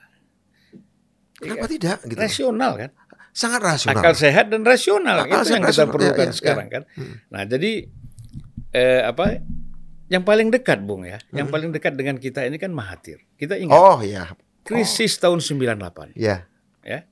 [1.36, 1.98] Kenapa tidak?
[2.02, 2.16] Gitu.
[2.16, 2.90] Rasional kan?
[3.30, 4.00] Sangat rasional.
[4.00, 5.92] Akal sehat dan rasional Akal itu yang sehat, kita rasional.
[5.92, 6.72] perlukan Ya, ya, sekarang ya.
[6.72, 6.82] kan.
[6.96, 7.14] Hmm.
[7.28, 7.72] Nah, jadi
[8.72, 9.24] eh, apa?
[10.06, 11.18] Yang paling dekat, Bung ya.
[11.20, 11.36] Hmm.
[11.36, 13.20] Yang paling dekat dengan kita ini kan Mahathir.
[13.34, 14.32] Kita ingat Oh iya.
[14.62, 16.48] krisis tahun 98 Ya.
[16.80, 17.04] ya.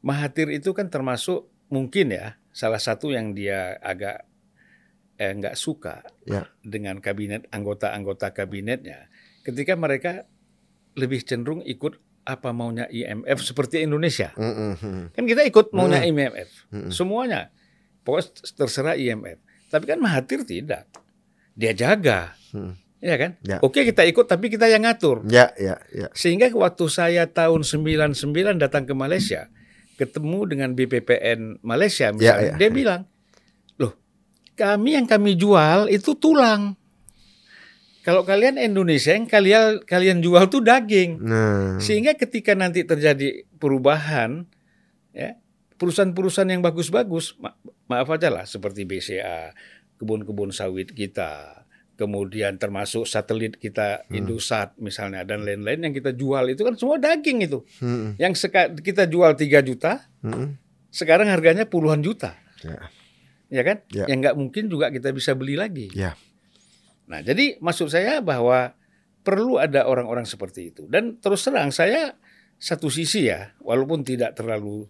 [0.00, 4.24] Mahathir itu kan termasuk mungkin ya salah satu yang dia agak
[5.20, 6.48] eh, nggak suka Ya.
[6.64, 9.12] dengan kabinet anggota-anggota kabinetnya
[9.44, 10.24] ketika mereka
[10.96, 12.00] lebih cenderung ikut
[12.30, 14.30] apa maunya IMF seperti Indonesia.
[14.38, 15.04] Mm, mm, mm.
[15.18, 16.70] Kan kita ikut maunya IMF.
[16.70, 16.90] Mm-mm.
[16.94, 17.50] Semuanya.
[18.06, 19.42] Pokoknya terserah IMF.
[19.70, 20.86] Tapi kan Mahathir tidak.
[21.58, 22.34] Dia jaga.
[22.54, 22.74] Hmm.
[23.00, 23.30] Ya kan?
[23.40, 23.56] Ya.
[23.64, 25.24] Oke kita ikut tapi kita yang ngatur.
[25.28, 26.08] Ya, ya, ya.
[26.12, 29.48] Sehingga waktu saya tahun 99 datang ke Malaysia,
[29.96, 32.72] ketemu dengan BPPN Malaysia misalnya, Ya, ya, dia ya.
[32.72, 33.00] bilang,
[33.80, 33.96] "Loh,
[34.52, 36.76] kami yang kami jual itu tulang.
[38.10, 44.50] Kalau kalian Indonesia yang kalian kalian jual tuh daging." Nah, Sehingga ketika nanti terjadi perubahan,
[45.14, 45.38] ya
[45.78, 47.54] perusahaan-perusahaan yang bagus-bagus, ma-
[47.86, 49.54] maaf aja lah seperti BCA,
[49.96, 51.62] kebun-kebun sawit kita,
[51.94, 57.44] kemudian termasuk satelit kita Indosat misalnya dan lain-lain yang kita jual itu kan semua daging
[57.44, 57.62] itu.
[57.78, 58.48] hmm, Yang
[58.80, 60.56] kita jual 3 juta, hmm,
[60.88, 62.88] sekarang harganya puluhan juta, ya,
[63.48, 63.76] ya kan?
[63.92, 64.04] Ya.
[64.08, 65.92] Yang nggak mungkin juga kita bisa beli lagi.
[65.92, 66.16] ya,
[67.10, 68.70] Nah, jadi maksud saya bahwa
[69.26, 70.86] perlu ada orang-orang seperti itu.
[70.86, 72.14] Dan terus terang saya
[72.62, 74.86] satu sisi ya, walaupun tidak terlalu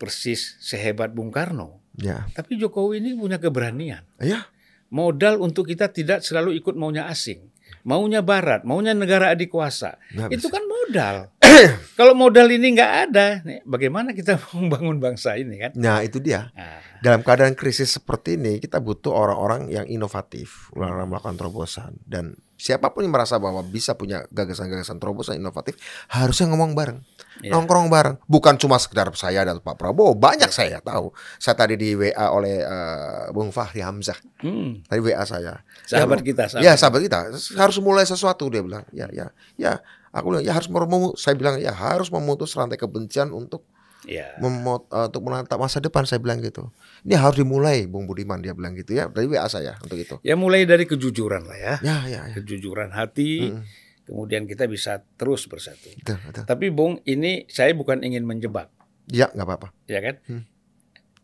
[0.00, 4.02] persis sehebat Bung Karno, ya, tapi Jokowi ini punya keberanian.
[4.18, 4.48] ya,
[4.88, 7.51] Modal untuk kita tidak selalu ikut maunya asing.
[7.82, 9.98] Maunya barat, maunya negara adik kuasa.
[10.14, 10.54] Nggak Itu bisa.
[10.54, 11.16] kan modal.
[11.98, 15.74] Kalau modal ini nggak ada, nih, bagaimana kita membangun bangsa ini kan?
[15.74, 16.54] Nah, itu dia.
[16.54, 21.92] Nah, Dalam keadaan krisis seperti ini, kita butuh orang-orang yang inovatif, orang-orang melakukan terobosan.
[22.06, 25.74] Dan siapa pun yang merasa bahwa bisa punya gagasan-gagasan terobosan inovatif,
[26.06, 27.02] harusnya ngomong bareng,
[27.42, 27.50] ya.
[27.50, 28.16] nongkrong bareng.
[28.24, 31.10] Bukan cuma sekedar saya dan Pak Prabowo, banyak saya tahu.
[31.36, 35.60] Saya tadi di WA oleh eh, Bung Fahri Hamzah, Hmm, tadi WA saya.
[35.84, 36.64] sahabat Ya, kita, sahabat.
[36.64, 37.18] Ya sahabat kita
[37.56, 38.86] harus mulai sesuatu dia bilang.
[38.90, 39.82] Ya ya ya.
[40.10, 43.66] Aku bilang ya harus memu saya bilang ya harus memutus rantai kebencian untuk
[44.02, 44.34] Ya.
[44.36, 46.74] memot, eh, untuk menatap masa depan saya bilang gitu.
[47.02, 49.06] Ini harus dimulai Bung Budiman dia bilang gitu ya.
[49.06, 50.18] Dari WA saya untuk itu.
[50.20, 51.74] Ya mulai dari kejujuran lah ya.
[51.80, 52.34] Ya ya ya.
[52.34, 53.62] kejujuran hati, Mm,
[54.02, 55.88] kemudian kita bisa terus bersatu.
[55.94, 56.44] betul, betul.
[56.44, 58.68] Tapi Bung, ini saya bukan ingin menjebak,
[59.06, 59.68] Ya nggak apa-apa.
[59.84, 60.16] ya kan?
[60.24, 60.44] Hmm.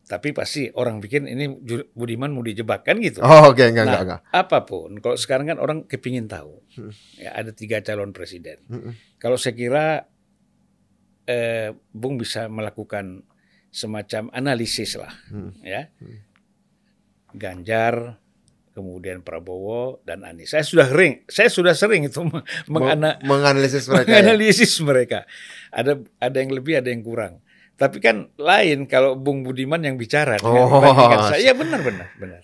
[0.04, 1.52] Tapi pasti orang pikir ini
[1.90, 3.20] Budiman mau dijebak kan gitu.
[3.20, 4.20] Oh oke enggak Nah, enggak enggak.
[4.32, 6.92] apa pun, kalau sekarang kan orang kepingin tahu, Hmm.
[7.14, 8.56] ya ada tiga calon presiden.
[8.66, 8.96] Mm-mm.
[9.16, 9.86] Kalau saya kira
[11.24, 13.20] eh, Bung bisa melakukan
[13.68, 15.52] semacam analisis lah, Hmm.
[15.60, 15.92] ya.
[15.94, 16.24] Hmm.
[17.30, 18.16] Ganjar,
[18.78, 20.48] kemudian Prabowo dan Anies.
[20.48, 24.06] Saya sudah sering, saya sudah sering itu meng- mengana, Meng- menganalisis mereka.
[24.06, 24.14] ya.
[24.14, 25.18] menganalisis mereka.
[25.68, 27.42] Ada ada yang lebih, ada yang kurang.
[27.74, 30.78] Tapi kan lain kalau Bung Budiman yang bicara Oh.
[31.26, 31.42] saya.
[31.42, 32.40] Ya benar benar benar.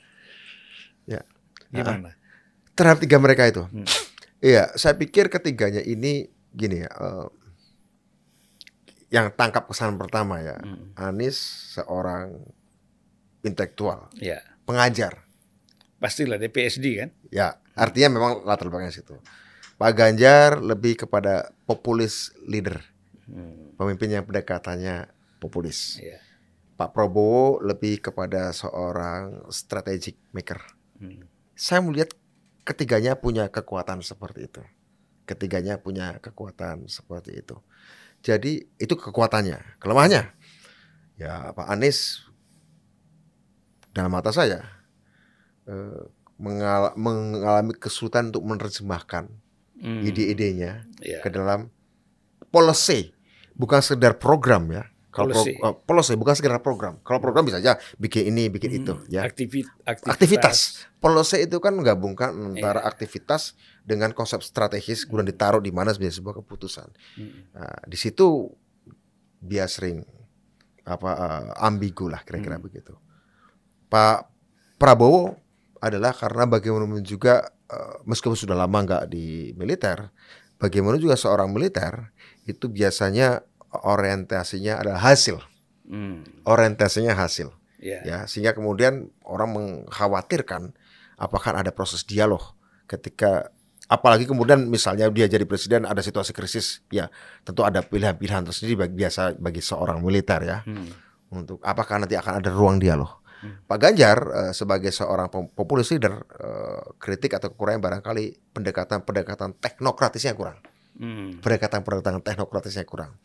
[1.07, 1.23] Ya.
[1.71, 2.15] Gimana?
[2.75, 3.63] Terhadap tiga mereka itu.
[3.65, 3.87] Hmm.
[4.39, 6.91] Iya, saya pikir ketiganya ini gini ya.
[6.91, 7.27] eh,
[9.11, 10.59] yang tangkap kesan pertama ya.
[10.59, 10.91] Hmm.
[10.95, 11.39] Anies
[11.73, 12.35] seorang
[13.41, 15.24] intelektual, Ya, pengajar.
[16.05, 17.09] Pastilah dia PSD kan.
[17.33, 19.17] Ya, artinya memang latar belakangnya situ.
[19.81, 22.85] Pak Ganjar lebih kepada populis leader,
[23.25, 23.73] Hmm.
[23.81, 25.09] pemimpin yang pendekatannya
[25.41, 25.97] populis.
[25.97, 26.21] Ya.
[26.77, 30.61] Pak Prabowo lebih kepada seorang strategic maker.
[31.01, 31.25] Hmm.
[31.57, 32.13] Saya melihat
[32.69, 34.61] ketiganya punya kekuatan seperti itu.
[35.25, 37.57] Ketiganya punya kekuatan seperti itu.
[38.21, 39.81] Jadi itu kekuatannya.
[39.81, 40.23] Kelemahannya,
[41.17, 42.29] ya Pak Anies
[43.97, 44.74] dalam mata saya
[45.65, 46.03] eh,
[46.35, 49.31] mengal- mengalami kesulitan untuk menerjemahkan
[49.75, 50.01] Hmm.
[50.03, 51.21] ide-idenya Ya.
[51.21, 51.69] ke dalam
[52.49, 53.13] policy,
[53.53, 54.85] bukan sekedar program ya.
[55.09, 55.53] Kalau pro- Policy.
[55.55, 56.99] eh, policy bukan sekedar program.
[57.01, 59.07] Kalau program bisa aja bikin ini, bikin itu, Hmm.
[59.07, 59.23] ya.
[59.23, 60.91] Aktivi- Aktivitas.
[60.99, 62.89] Policy itu kan menggabungkan antara Iya.
[62.89, 66.89] aktivitas dengan konsep strategis kemudian ditaruh di mana sebagai sebuah keputusan.
[67.15, 67.47] Hmm.
[67.53, 68.51] Nah, di situ
[69.39, 70.03] dia sering
[70.83, 72.65] apa eh, ambigu lah kira-kira Hmm.
[72.67, 72.99] begitu.
[73.87, 74.27] Pak
[74.75, 75.39] Prabowo
[75.85, 80.09] adalah karena bagaimanapun juga eh, meskipun sudah lama nggak di militer,
[80.57, 82.09] bagaimana juga seorang militer
[82.45, 83.41] itu biasanya
[83.85, 85.39] orientasinya adalah hasil,
[85.85, 86.25] Hmm.
[86.49, 88.01] orientasinya hasil Ya.
[88.01, 90.73] ya sehingga kemudian orang mengkhawatirkan
[91.21, 92.41] apakah ada proses dialog
[92.89, 93.53] ketika
[93.87, 97.13] apalagi kemudian misalnya dia jadi presiden ada situasi krisis ya
[97.45, 100.89] tentu ada pilihan-pilihan tersendiri bagi biasa bagi seorang militer ya Hmm.
[101.29, 103.61] untuk apakah nanti akan ada ruang dialog Hmm.
[103.69, 110.57] Pak Ganjar eh, sebagai seorang populis leader eh, kritik atau kekurangan barangkali pendekatan-pendekatan teknokratisnya kurang
[110.95, 111.43] Hmm.
[111.43, 113.19] pendekatan-pendekatan teknokratisnya kurang.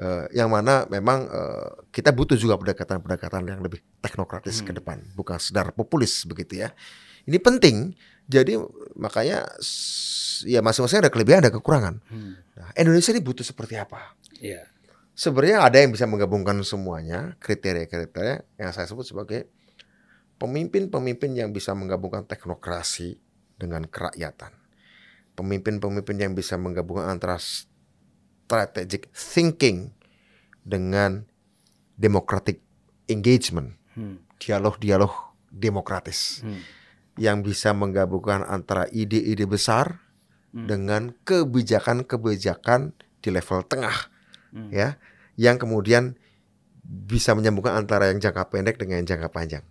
[0.00, 4.78] Eh, yang mana memang eh, kita butuh juga pendekatan-pendekatan yang lebih teknokratis ke Hmm.
[4.80, 6.72] depan, bukan sedar populis begitu ya.
[7.28, 7.92] Ini penting.
[8.24, 8.56] Jadi
[8.96, 9.44] makanya
[10.46, 11.98] ya masing-masing ada kelebihan ada kekurangan.
[12.08, 12.38] Hmm.
[12.56, 14.14] Nah, Indonesia ini butuh seperti apa?
[14.40, 14.64] Ya.
[15.20, 19.52] Sebenarnya ada yang bisa menggabungkan semuanya, kriteria-kriteria yang saya sebut sebagai
[20.40, 23.20] pemimpin-pemimpin yang bisa menggabungkan teknokrasi
[23.60, 24.56] dengan kerakyatan.
[25.36, 29.92] Pemimpin-pemimpin yang bisa menggabungkan antara strategic thinking
[30.64, 31.28] dengan
[32.00, 32.64] democratic
[33.04, 34.24] engagement, Hmm.
[34.40, 35.12] dialog-dialog
[35.52, 36.64] demokratis Hmm.
[37.20, 40.00] yang bisa menggabungkan antara ide-ide besar
[40.56, 40.64] Hmm.
[40.64, 44.08] dengan kebijakan-kebijakan di level tengah
[44.56, 44.72] Hmm.
[44.72, 44.96] ya
[45.40, 46.20] yang kemudian
[46.84, 49.64] bisa menyambungkan antara yang jangka pendek dengan yang jangka panjang.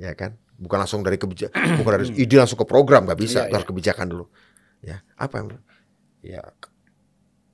[0.00, 0.40] Ya kan?
[0.56, 3.44] Bukan langsung dari kebijakan bukan dari ide langsung ke program nggak bisa.
[3.44, 4.24] Iya, harus kebijakan dulu.
[4.80, 5.48] Ya apa yang
[6.24, 6.72] ya ke-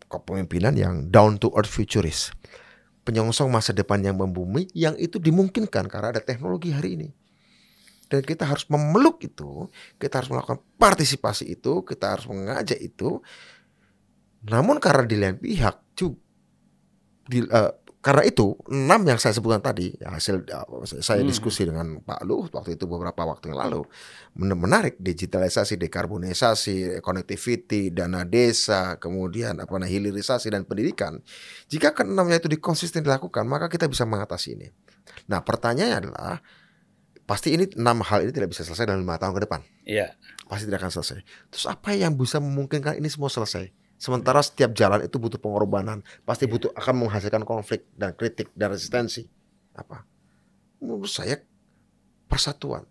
[0.07, 2.31] kepemimpinan yang down to earth futurist.
[3.03, 7.11] Penyongsong masa depan yang membumi yang itu dimungkinkan karena ada teknologi hari ini.
[8.07, 9.67] Dan kita harus memeluk itu
[9.99, 13.19] kita harus melakukan partisipasi itu kita harus mengajak itu.
[14.47, 16.26] Namun karena di lain pihak juga
[17.27, 20.67] di, eh, karena itu enam yang saya sebutkan tadi ya, hasil eh,
[21.03, 21.29] saya Hmm.
[21.29, 23.83] diskusi dengan Pak Luhut waktu itu beberapa waktu yang lalu
[24.35, 31.19] Men- menarik digitalisasi dekarbonisasi connectivity dana desa kemudian apa namanya hilirisasi dan pendidikan
[31.67, 34.69] jika keenamnya itu dikonsisten dilakukan maka kita bisa mengatasi ini
[35.27, 36.39] nah pertanyaannya adalah
[37.27, 40.15] pasti ini enam hal ini tidak bisa selesai dalam lima tahun ke depan Iya.
[40.47, 41.19] pasti tidak akan selesai.
[41.51, 43.67] Terus apa yang bisa memungkinkan ini semua selesai?
[43.97, 49.25] Sementara setiap jalan itu butuh pengorbanan, pasti butuh akan menghasilkan konflik dan kritik dan resistensi.
[49.73, 50.05] Apa?
[50.85, 51.41] Menurut saya
[52.29, 52.85] persatuan.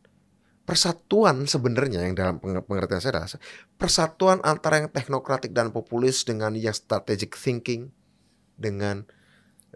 [0.65, 3.29] Persatuan sebenarnya yang dalam penge- pengertian saya adalah
[3.77, 7.93] persatuan antara yang teknokratik dan populis dengan yang strategic thinking
[8.57, 9.05] dengan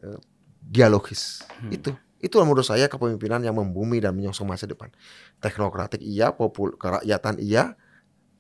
[0.02, 0.18] eh,
[0.66, 1.46] dialogis.
[1.62, 1.70] Hmm.
[1.70, 4.92] Itu itu menurut saya kepemimpinan yang membumi dan menyongsong masa depan.
[5.40, 7.80] Teknokratik iya, popul kerakyatan iya,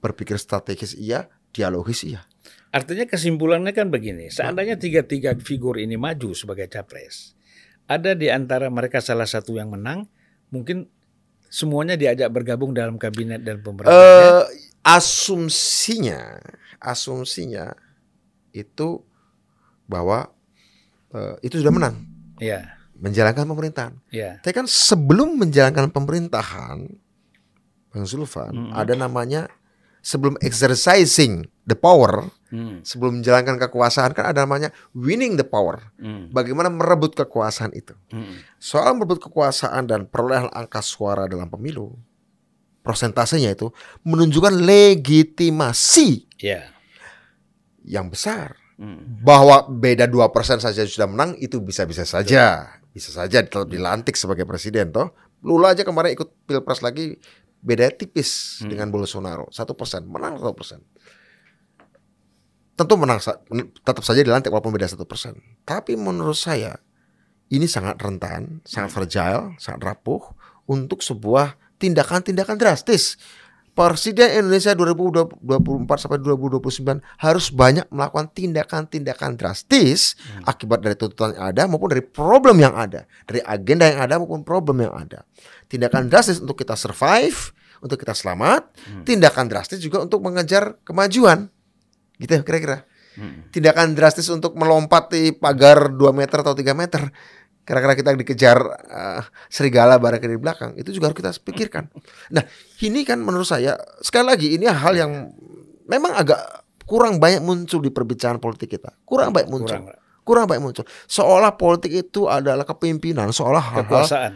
[0.03, 2.27] berpikir strategis iya, dialogis iya.
[2.69, 7.33] Artinya kesimpulannya kan begini, seandainya tiga-tiga figur ini maju sebagai capres,
[7.89, 10.05] ada di antara mereka salah satu yang menang,
[10.53, 10.85] mungkin
[11.49, 14.45] semuanya diajak bergabung dalam kabinet dan pemerintahan.
[14.45, 16.39] Eh asumsinya,
[16.77, 17.73] asumsinya
[18.53, 19.01] itu
[19.89, 20.29] bahwa
[21.13, 22.05] eh, itu sudah menang
[22.37, 23.93] ya, menjalankan pemerintahan.
[24.13, 26.77] ya, Tapi kan sebelum menjalankan pemerintahan,
[27.89, 28.73] Bang Zulfan, Mm-mm.
[28.77, 29.49] ada namanya
[30.05, 35.93] sebelum exercising the power, Hmm, sebelum menjalankan kekuasaan kan ada namanya winning the power.
[35.95, 37.93] hmm, Bagaimana merebut kekuasaan itu.
[38.09, 41.93] hmm, Soal merebut kekuasaan dan perolehan angka suara dalam pemilu,
[42.79, 43.69] prosentasenya itu
[44.01, 46.73] menunjukkan legitimasi ya,
[47.83, 48.57] yang besar.
[48.75, 50.25] hmm, Bahwa beda 2%
[50.57, 52.75] saja sudah menang itu bisa-bisa saja.
[52.89, 55.13] Bisa saja tetap dilantik sebagai presiden toh.
[55.39, 57.15] Lula aja kemarin ikut pilpres lagi
[57.59, 58.71] beda tipis Hmm.
[58.71, 59.47] dengan Bolsonaro.
[59.49, 60.79] Satu persen menang satu persen.
[62.79, 63.19] Tentu menang
[63.83, 65.35] tetap saja dilantik walaupun beda satu persen.
[65.67, 66.79] Tapi menurut saya
[67.51, 70.23] ini sangat rentan, sangat fragile, sangat rapuh
[70.63, 73.19] untuk sebuah tindakan-tindakan drastis.
[73.75, 75.39] Presiden Indonesia 2024
[76.03, 80.43] sampai 2029 harus banyak melakukan tindakan-tindakan drastis Hmm.
[80.47, 84.43] akibat dari tuntutan yang ada maupun dari problem yang ada, dari agenda yang ada maupun
[84.43, 85.23] problem yang ada.
[85.71, 89.03] Tindakan drastis untuk kita survive, untuk kita selamat, Hmm.
[89.07, 91.47] tindakan drastis juga untuk mengejar kemajuan.
[92.19, 92.83] Gitu kira-kira.
[93.15, 93.49] hmm.
[93.49, 97.07] Tindakan drastis untuk melompati pagar 2 meter atau 3 meter.
[97.63, 98.57] Kira-kira kita dikejar
[98.91, 100.71] eh, serigala barangkali di belakang.
[100.75, 101.87] Itu juga harus kita pikirkan.
[102.33, 102.43] Nah,
[102.81, 105.31] ini kan menurut saya sekali lagi ini hal yang
[105.85, 106.41] memang agak
[106.89, 108.89] kurang banyak muncul di perbincangan politik kita.
[109.05, 109.77] Kurang banyak muncul.
[109.77, 109.85] kurang
[110.25, 110.85] Kurang banyak muncul.
[111.05, 114.31] Seolah politik itu adalah kepemimpinan, seolah hal-hal kekuasaan.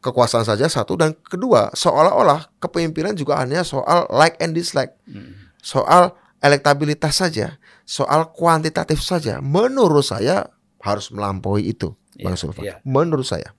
[0.00, 5.52] kekuasaan saja satu dan kedua seolah-olah kepemimpinan juga hanya soal like and dislike, Hmm.
[5.60, 6.12] soal
[6.42, 9.38] elektabilitas saja, soal kuantitatif saja.
[9.38, 10.50] Menurut saya
[10.82, 12.62] harus melampaui itu, Bang Iya, Sulfan.
[12.66, 12.74] iya.
[12.82, 13.54] Menurut saya.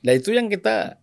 [0.00, 0.96] Nah itu yang kita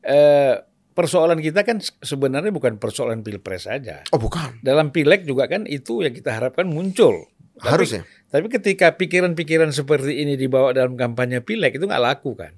[0.00, 0.54] eh,
[0.92, 4.04] persoalan kita kan sebenarnya bukan persoalan pilpres saja.
[4.12, 7.28] Oh bukan, Dalam pileg juga kan itu yang kita harapkan muncul.
[7.60, 8.02] Tapi- harusnya.
[8.30, 12.54] Tapi ketika pikiran-pikiran seperti ini dibawa dalam kampanye pileg itu nggak laku kan?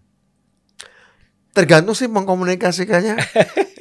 [1.52, 3.16] Tergantung sih mengkomunikasikannya.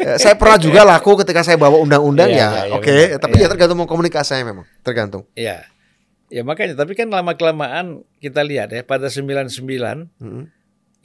[0.02, 2.90] Ya, saya pernah juga laku ketika saya bawa undang-undang Iya, ya, iya, iya, oke.
[2.90, 3.22] benar.
[3.22, 3.46] Tapi Iya.
[3.46, 5.30] ya tergantung mengkomunikasinya memang, tergantung.
[5.38, 5.70] Ya,
[6.26, 6.74] ya makanya.
[6.74, 7.86] Tapi kan lama kelamaan
[8.18, 9.54] kita lihat ya pada 99
[10.18, 10.50] Mm-mm.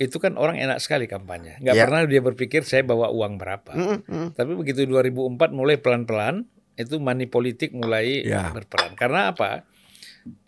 [0.00, 1.60] itu kan orang enak sekali kampanye.
[1.60, 1.84] Nggak Iya.
[1.84, 3.68] pernah dia berpikir saya bawa uang berapa.
[3.76, 4.28] Mm-mm, mm-mm.
[4.32, 6.48] Tapi begitu 2004 mulai pelan-pelan
[6.80, 8.48] itu money politik mulai Ya.
[8.48, 8.96] berperan.
[8.96, 9.68] Karena apa?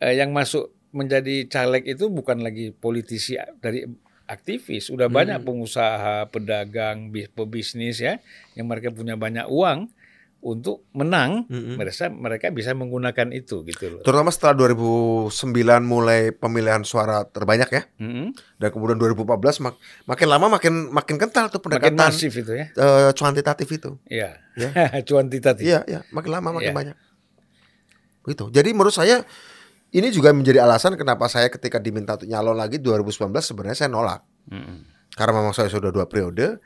[0.01, 3.85] Eh, yang masuk menjadi caleg itu bukan lagi politisi dari
[4.29, 5.17] aktivis, udah Hmm.
[5.17, 8.21] banyak pengusaha, pedagang, bis- pebisnis ya
[8.53, 9.89] yang mereka punya banyak uang
[10.39, 11.49] untuk menang.
[11.49, 11.75] Mm-mm.
[11.75, 14.01] Mereka mereka bisa menggunakan itu gitu loh.
[14.01, 15.35] Terutama setelah 2009
[15.83, 17.83] mulai pemilihan suara terbanyak ya.
[17.99, 18.31] Mm-mm.
[18.55, 19.75] Dan kemudian 2014 mak-
[20.05, 22.71] makin lama makin makin kental tuh Makin pendekatan masif itu ya.
[22.71, 23.91] eh, kuantitatif itu.
[24.07, 24.39] Iya.
[24.55, 24.71] Ya.
[25.03, 25.65] Cuantitatif.
[25.65, 26.77] Iya, iya, makin lama makin Iya.
[26.77, 26.97] banyak.
[28.23, 28.45] Gitu.
[28.53, 29.25] Jadi menurut saya
[29.89, 34.21] ini juga menjadi alasan kenapa saya ketika diminta untuk nyalon lagi 2019 sebenarnya saya nolak.
[34.53, 34.85] Mm-mm.
[35.17, 36.61] Karena memang saya sudah dua periode.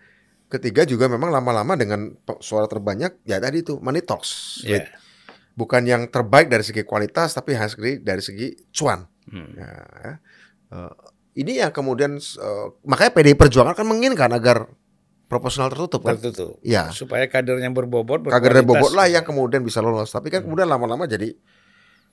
[0.50, 2.12] Ketiga juga memang lama-lama dengan
[2.42, 4.60] suara terbanyak ya tadi itu money talks.
[4.66, 4.84] Ya.
[5.54, 9.06] Bukan yang terbaik dari segi kualitas tapi hanya segi- dari segi cuan.
[9.30, 9.48] Hmm.
[9.56, 9.70] Ya,
[10.02, 10.12] ya.
[10.74, 10.92] Eh,
[11.40, 14.68] ini yang kemudian eh, makanya PDI Perjuangan kan menginginkan agar
[15.30, 16.18] proporsional tertutup kan.
[16.20, 16.60] Tertutup.
[16.60, 16.92] Iya.
[16.92, 18.28] Supaya kadernya berbobot.
[18.28, 18.68] Kader berkualitas.
[18.68, 20.12] bobot lah yang kemudian bisa lolos.
[20.12, 21.32] Tapi kan kemudian lama-lama jadi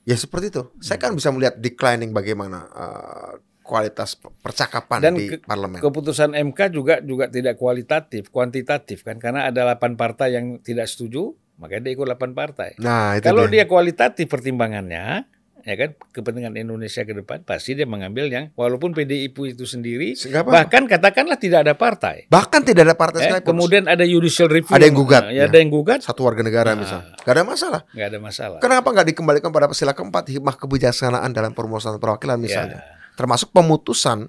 [0.02, 0.62] ya seperti itu.
[0.78, 5.78] Saya kan bisa melihat declining bagaimana eh, kualitas pe- percakapan Dan di ke- parlemen.
[5.78, 11.32] Keputusan MK juga juga tidak kualitatif, kuantitatif kan karena ada 8 partai yang tidak setuju,
[11.56, 12.74] makanya dia ikut 8 partai.
[12.78, 13.62] Nah, itu Kalau dia.
[13.62, 15.22] dia kualitatif pertimbangannya,
[15.70, 20.42] ya kan kepentingan Indonesia ke depan pasti dia mengambil yang walaupun PDIP itu sendiri Nggak
[20.42, 20.56] apa-apa.
[20.58, 22.26] bahkan katakanlah tidak ada partai.
[22.26, 23.48] Bahkan tidak ada partai Eh, sekalipun.
[23.48, 24.70] kemudian ada judicial review.
[24.70, 25.42] Ada yang gugat, Ya, ya.
[25.46, 26.82] ada yang gugat, satu warga negara Nah.
[26.82, 27.14] misalnya.
[27.16, 27.80] Gak ada masalah.
[27.88, 28.58] nggak ada masalah.
[28.58, 34.26] Kenapa nggak dikembalikan pada sila keempat hikmah kebijaksanaan dalam perumusan perwakilan misalnya, Ya, termasuk pemutusan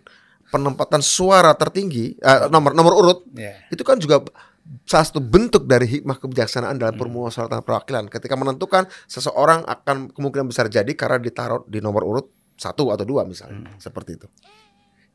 [0.47, 3.55] penempatan suara tertinggi eh, nomor nomor urut ya.
[3.67, 4.19] itu kan juga
[4.85, 7.01] salah satu bentuk dari hikmah kebijaksanaan dalam Hmm.
[7.01, 12.93] perumusan perwakilan ketika menentukan seseorang akan kemungkinan besar jadi karena ditaruh di nomor urut satu
[12.93, 13.79] atau dua misalnya Hmm.
[13.81, 14.27] seperti itu.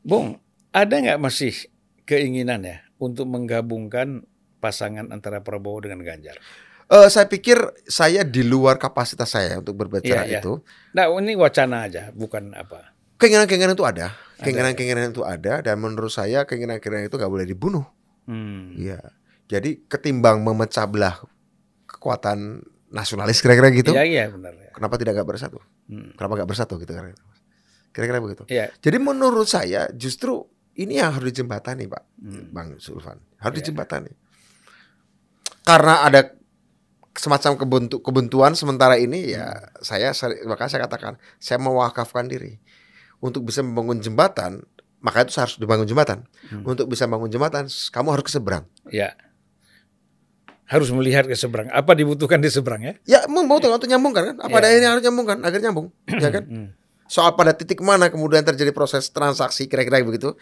[0.03, 0.37] Bung,
[0.71, 1.55] ada nggak masih
[2.03, 4.23] keinginan ya untuk menggabungkan
[4.59, 6.37] pasangan antara Prabowo dengan Ganjar?
[6.87, 10.39] Eh, saya pikir saya di luar kapasitas saya untuk berbicara Iya, iya.
[10.39, 10.63] itu.
[10.95, 12.95] Nah, ini wacana aja, bukan apa.
[13.19, 17.83] Keinginan-keinginan itu ada, keinginan-keinginan itu ada, dan menurut saya keinginan-keinginan itu nggak boleh dibunuh.
[18.23, 18.71] Hmm.
[19.47, 21.15] Jadi ketimbang memecah belah
[21.87, 24.53] kekuatan nasionalis kira-kira gitu, Iya, iya benar.
[24.53, 24.71] Ya.
[24.71, 25.59] kenapa tidak nggak bersatu?
[25.87, 26.11] Hmm.
[26.13, 27.19] Kenapa nggak bersatu gitu kira-kira?
[27.91, 28.43] Kira-kira begitu.
[28.47, 28.71] Iya.
[28.77, 30.43] Jadi menurut saya justru
[30.75, 32.47] ini yang harus dijembatani, Pak, Hmm.
[32.51, 33.17] Bang Sulvan.
[33.37, 33.61] Harus Iya.
[33.65, 34.11] dijembatani.
[35.63, 36.31] Karena ada
[37.13, 42.61] semacam kebentu, kebentuan sementara ini ya saya seri- maka saya katakan saya mewakafkan diri
[43.19, 44.61] untuk bisa membangun jembatan
[44.99, 46.61] maka itu harus dibangun jembatan Hmm.
[46.63, 49.17] untuk bisa bangun jembatan kamu harus ke seberang Ya.
[50.67, 51.71] Harus melihat ke seberang.
[51.71, 52.93] Apa dibutuhkan di seberang ya?
[53.07, 56.69] ya mau untuk nyambungkan kan apa ada ini harus nyambungkan agar nyambung ya kan Hmm.
[57.07, 60.35] soal pada titik mana kemudian terjadi proses transaksi kira-kira begitu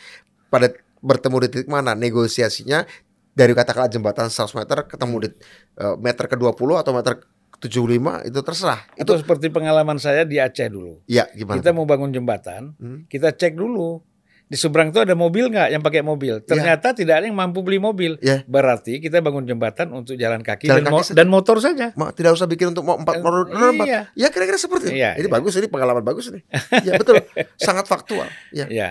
[0.49, 2.89] pada bertemu di titik mana negosiasinya
[3.31, 5.29] dari katakanlah jembatan 100 meter ketemu di
[5.77, 10.25] eh, meter ke 20 atau meter ke 75 itu terserah itu Atau seperti pengalaman saya
[10.25, 11.05] di Aceh dulu.
[11.05, 13.05] ya gimana Kita mau bangun jembatan, Hmm.
[13.05, 14.01] kita cek dulu
[14.45, 16.37] di seberang itu ada mobil nggak yang pakai mobil.
[16.39, 18.13] Ternyata tidak ada yang mampu beli mobil.
[18.19, 18.45] Ya.
[18.45, 21.15] Berarti kita bangun jembatan untuk jalan kaki, Jalan dan, kaki mo- saja.
[21.17, 21.87] dan motor saja.
[21.93, 23.49] Ma, tidak usah bikin untuk empat Eh, motor
[23.81, 24.13] iya.
[24.13, 24.97] Ya kira-kira seperti itu.
[24.97, 25.33] Iya, ini iya.
[25.33, 26.45] bagus, ini pengalaman bagus nih.
[26.81, 27.17] ya betul,
[27.65, 28.29] sangat faktual.
[28.49, 28.69] Ya.
[28.69, 28.89] Ya.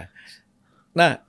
[0.91, 1.23] Nah,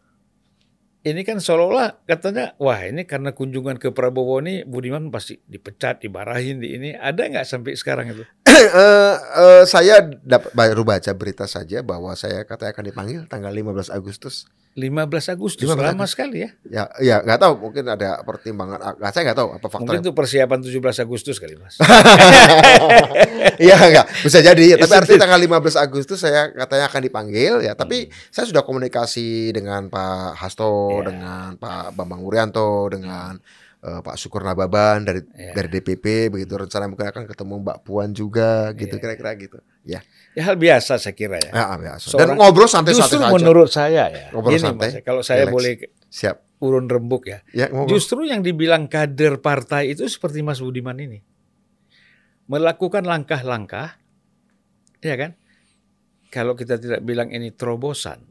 [1.01, 6.57] ini kan seolah-olah katanya, wah ini karena kunjungan ke Prabowo ini Budiman pasti dipecat, dibarahin
[6.57, 6.89] di ini.
[6.91, 8.25] Ada nggak sampai sekarang itu?
[8.65, 13.87] Eh, eh, saya dapat baru baca berita saja bahwa saya katanya akan dipanggil tanggal 15
[13.89, 14.47] Agustus.
[14.75, 16.49] 15 Agustus, 15 lama sekali ya.
[16.67, 18.75] Ya, ya nggak tahu mungkin ada pertimbangan.
[18.77, 19.83] ah, Nggak, saya nggak tahu apa faktornya.
[19.87, 21.79] Mungkin itu persiapan 17 Agustus kali mas.
[23.55, 27.71] Iya enggak bisa jadi ya, tapi artinya tanggal 15 Agustus saya katanya akan dipanggil ya
[27.71, 30.91] tapi saya sudah komunikasi dengan Pak Hasto Hmm.
[30.91, 31.03] Iya.
[31.07, 33.39] dengan Pak Bambang Wuryanto dengan
[33.85, 35.53] eh, Pak Syukur Nababan dari Iya.
[35.53, 39.01] dari DPP begitu rencana mungkin akan ketemu Mbak Puan juga gitu Iya.
[39.01, 40.01] kira-kira gitu ya
[40.33, 41.51] Ya hal biasa saya kira ya.
[41.53, 44.25] ya biasa dan Seorang- ngobrol santai-santai Justru saja menurut saya ya.
[44.33, 45.53] Ngobrol Gini, santai, Mas, kalau saya relax.
[45.53, 45.71] boleh
[46.09, 47.39] siap urun rembuk ya.
[47.51, 51.21] ya ngobrol Justru yang dibilang kader partai itu seperti Mas Budiman ini.
[52.45, 53.97] Melakukan langkah-langkah,
[54.99, 55.33] ya kan?
[56.29, 58.21] Kalau kita tidak bilang ini terobosan,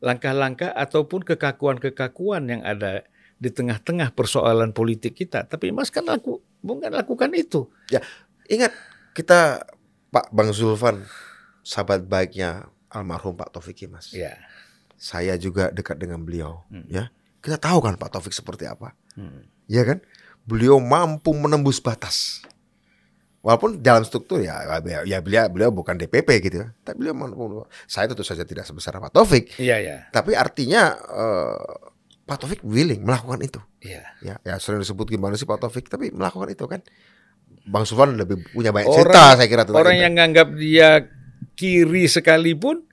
[0.00, 3.08] langkah-langkah ataupun kekakuan-kekakuan yang ada
[3.38, 5.42] di tengah-tengah persoalan politik kita.
[5.42, 7.70] Tapi Mas kan laku, bukan lakukan itu.
[8.44, 8.72] ingat
[9.12, 9.62] kita
[10.08, 11.04] Pak Bang Zulfan
[11.60, 14.40] sahabat baiknya almarhum Pak Taufik Mas Ya.
[14.96, 16.88] saya juga dekat dengan beliau Hmm.
[16.88, 19.44] ya kita tahu kan Pak Taufik seperti apa Hmm.
[19.66, 20.00] ya kan
[20.42, 22.40] beliau mampu menembus batas
[23.38, 24.64] walaupun dalam struktur ya
[25.04, 28.96] ya beliau beliau bukan DPP gitu ya tapi beliau mampu saya tentu saja tidak sebesar
[28.96, 29.96] Pak Taufik Iya, ya.
[30.08, 31.60] tapi artinya eh,
[32.28, 34.04] Pak Taufik willing melakukan itu Iya.
[34.20, 36.84] ya ya sering disebut gimana sih Pak Taufik tapi melakukan itu kan
[37.64, 40.04] Bang Sufan lebih punya banyak Orang- cerita saya kira tentang Orang itu.
[40.04, 40.88] yang nganggap dia
[41.54, 42.84] kiri sekalipun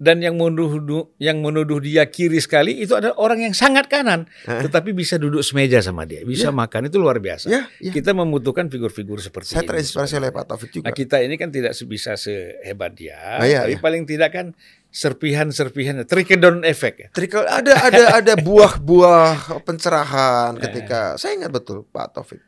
[0.00, 0.80] dan yang menuduh
[1.20, 4.64] yang menuduh dia kiri sekali itu adalah orang yang sangat kanan, Hah?
[4.64, 6.56] tetapi bisa duduk semeja sama dia, bisa Ya.
[6.56, 7.46] makan itu luar biasa.
[7.46, 7.92] ya, ya.
[7.92, 11.76] Kita membutuhkan figur-figur seperti saya terinspirasi oleh Pak Taufik juga Nah, kita ini kan tidak
[11.84, 13.78] bisa sehebat dia, Nah, iya, tapi iya.
[13.78, 14.46] paling tidak kan
[14.90, 17.08] serpihan-serpihan trickle down effect ya.
[17.10, 20.62] Trickle ada ada ada buah-buah pencerahan Eh.
[20.64, 22.40] ketika saya ingat betul Pak Taufik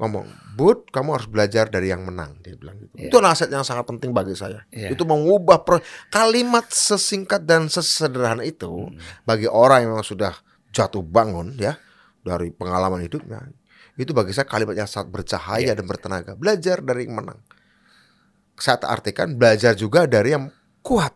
[0.00, 0.24] ngomong,
[0.56, 2.96] "Bud, kamu harus belajar dari yang menang." Dia bilang gitu.
[2.96, 3.12] Iya.
[3.12, 4.64] Itu aset yang sangat penting bagi saya.
[4.72, 4.96] Iya.
[4.96, 8.96] Itu mengubah pro- kalimat sesingkat dan sesederhana itu Hmm.
[9.22, 10.32] bagi orang yang memang sudah
[10.72, 11.76] jatuh bangun ya,
[12.24, 13.44] dari pengalaman hidupnya.
[13.94, 15.76] Itu bagi saya kalimat yang sangat bercahaya Iya.
[15.76, 16.32] dan bertenaga.
[16.32, 17.44] Belajar dari yang menang.
[18.56, 20.48] Saya artikan belajar juga dari yang
[20.80, 21.12] kuat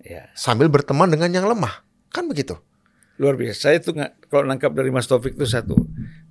[0.00, 0.32] Ya.
[0.32, 1.84] sambil berteman dengan yang lemah.
[2.08, 2.56] Kan begitu.
[3.20, 3.58] Luar biasa.
[3.72, 5.76] Saya tuh nggak kalau nangkap dari Mas Taufik itu satu.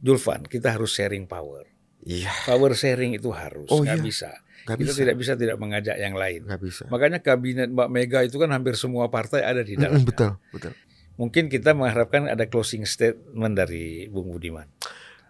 [0.01, 1.69] Julfan, kita harus sharing power.
[2.01, 4.05] Iya, Power sharing itu harus, Oh, nggak iya.
[4.05, 4.31] bisa.
[4.65, 4.99] nggak kita bisa.
[5.05, 6.41] tidak bisa tidak mengajak yang lain.
[6.49, 6.83] Nggak bisa.
[6.89, 10.01] Makanya kabinet Mbak Mega itu kan hampir semua partai ada di dalamnya.
[10.05, 10.73] betul, betul.
[11.21, 14.65] Mungkin kita mengharapkan ada closing statement dari Bung Budiman.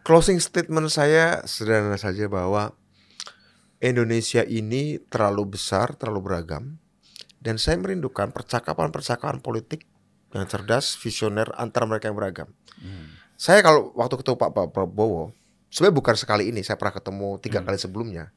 [0.07, 2.71] Closing statement saya sederhana saja bahwa
[3.83, 6.79] Indonesia ini terlalu besar, terlalu beragam,
[7.43, 9.83] dan saya merindukan percakapan-percakapan politik
[10.31, 12.49] yang cerdas, visioner antara mereka yang beragam.
[13.35, 15.33] Saya kalau waktu ketemu Pak Pak Prabowo,
[15.67, 18.29] sebenarnya bukan sekali ini, saya pernah ketemu tiga kali sebelumnya,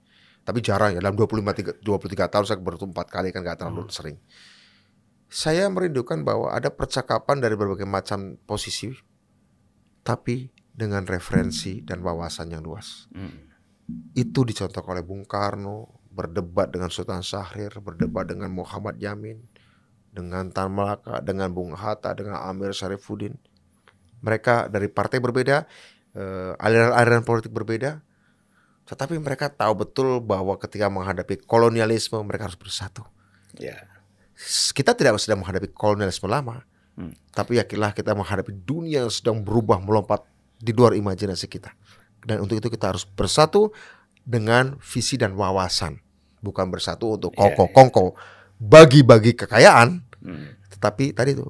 [0.43, 3.87] tapi jarang ya dalam 25 tiga- 23 tahun saya bertemu empat kali kan nggak terlalu
[3.93, 4.17] sering.
[5.29, 8.95] Saya merindukan bahwa ada percakapan dari berbagai macam posisi,
[10.07, 13.07] tapi dengan referensi dan wawasan yang luas.
[14.15, 19.43] Itu dicontohkan oleh Bung Karno, berdebat dengan Sultan Syahrir, berdebat dengan Muhammad Yamin,
[20.15, 23.35] dengan Tan Malaka, dengan Bung Hatta, dengan Amir Syarifuddin.
[24.23, 25.67] Mereka dari partai berbeda,
[26.15, 27.99] eh, aliran-aliran politik berbeda,
[28.87, 33.03] tetapi mereka tahu betul bahwa ketika menghadapi kolonialisme mereka harus bersatu.
[33.59, 33.91] Ya.
[34.71, 36.63] Kita tidak sedang menghadapi kolonialisme lama,
[36.95, 37.11] Hmm.
[37.35, 40.23] tapi yakinlah kita menghadapi dunia yang sedang berubah melompat
[40.63, 41.75] di luar imajinasi kita.
[42.23, 43.75] Dan untuk itu kita harus bersatu
[44.23, 45.99] dengan visi dan wawasan,
[46.39, 48.15] bukan bersatu untuk Iya, kongko-kongko
[48.59, 50.57] bagi-bagi kekayaan, Hmm.
[50.73, 51.45] tetapi tadi itu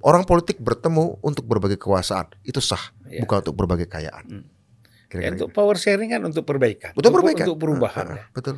[0.00, 3.26] orang politik bertemu untuk berbagi kekuasaan itu sah, Iya.
[3.26, 4.24] bukan untuk berbagi kekayaan.
[4.28, 4.44] Hmm.
[5.08, 6.92] Kira-kira Untuk power sharing kan untuk perbaikan.
[6.92, 7.48] Untuk perbaikan.
[7.48, 8.06] Untuk perubahan.
[8.06, 8.24] Ah, ah, ya.
[8.36, 8.54] Betul.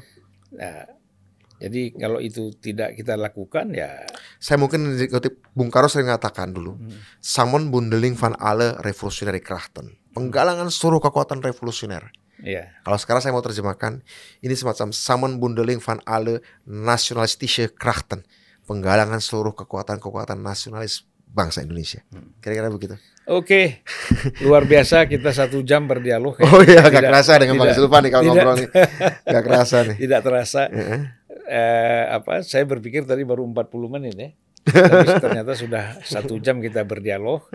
[0.50, 0.82] Nah,
[1.62, 4.02] jadi kalau itu tidak kita lakukan ya
[4.42, 6.98] Saya mungkin dikutip Bung Karno sering mengatakan dulu, Hmm.
[7.22, 9.94] Samen bundeling van alle revolutionary krachten.
[10.10, 12.10] Penggalangan seluruh kekuatan revolusioner.
[12.42, 14.00] Ya Kalau sekarang saya mau terjemahkan,
[14.38, 18.24] ini semacam Samen bundeling van alle nationalistische krachten.
[18.62, 22.02] Penggalangan seluruh kekuatan-kekuatan nasionalis bangsa Indonesia.
[22.08, 22.34] Hmm.
[22.38, 22.94] Kira-kira begitu.
[23.24, 23.82] Oke,
[24.44, 26.34] luar biasa kita satu jam berdialog.
[26.34, 26.44] ya.
[26.44, 28.68] Oh iya, gak kerasa dengan Bang Zulfan nih kalau tidak- ngobrol nih.
[29.34, 29.96] Gak kerasa nih.
[29.98, 30.62] Tidak terasa.
[30.66, 31.00] Heeh.
[31.46, 32.42] Eh, apa?
[32.42, 34.30] Saya berpikir tadi baru 40 menit ya.
[34.70, 37.46] Tapi ternyata sudah satu jam kita berdialog.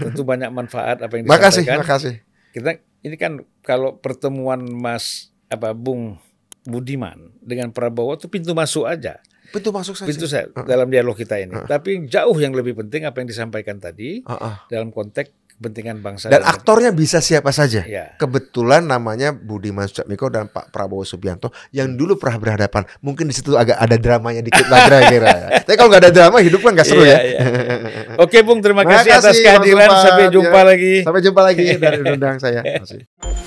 [0.00, 1.78] Tentu banyak manfaat apa yang Makasih, disampaikan.
[1.82, 2.14] makasih.
[2.56, 6.16] Kita ini kan kalau pertemuan Mas apa Bung
[6.64, 9.20] Budiman dengan Prabowo itu pintu masuk aja.
[9.52, 10.08] Pintu masuk saja.
[10.08, 11.54] Pintu saya dalam dialog kita ini.
[11.68, 14.54] Tapi jauh yang lebih penting apa yang disampaikan tadi Ah, ah.
[14.66, 17.80] dalam konteks kepentingan bangsa Dan dan aktornya bisa siapa saja.
[17.82, 18.12] Ya.
[18.16, 22.84] Kebetulan namanya Budiman Sujatmiko dan Pak Prabowo Subianto yang dulu pernah berhadapan.
[23.00, 25.32] Mungkin di situ agak ada dramanya dikit lah kira-kira.
[25.64, 27.20] Tapi kalau nggak ada drama hidup kan nggak seru Iya, ya.
[27.24, 27.38] iya.
[28.24, 29.88] Oke Bung, terima kasih Makasih, atas kehadiran.
[29.96, 30.64] Sampai jumpa Ya.
[30.68, 30.94] lagi.
[31.02, 32.60] Sampai jumpa lagi dari undang saya.
[32.60, 33.45] Makasih.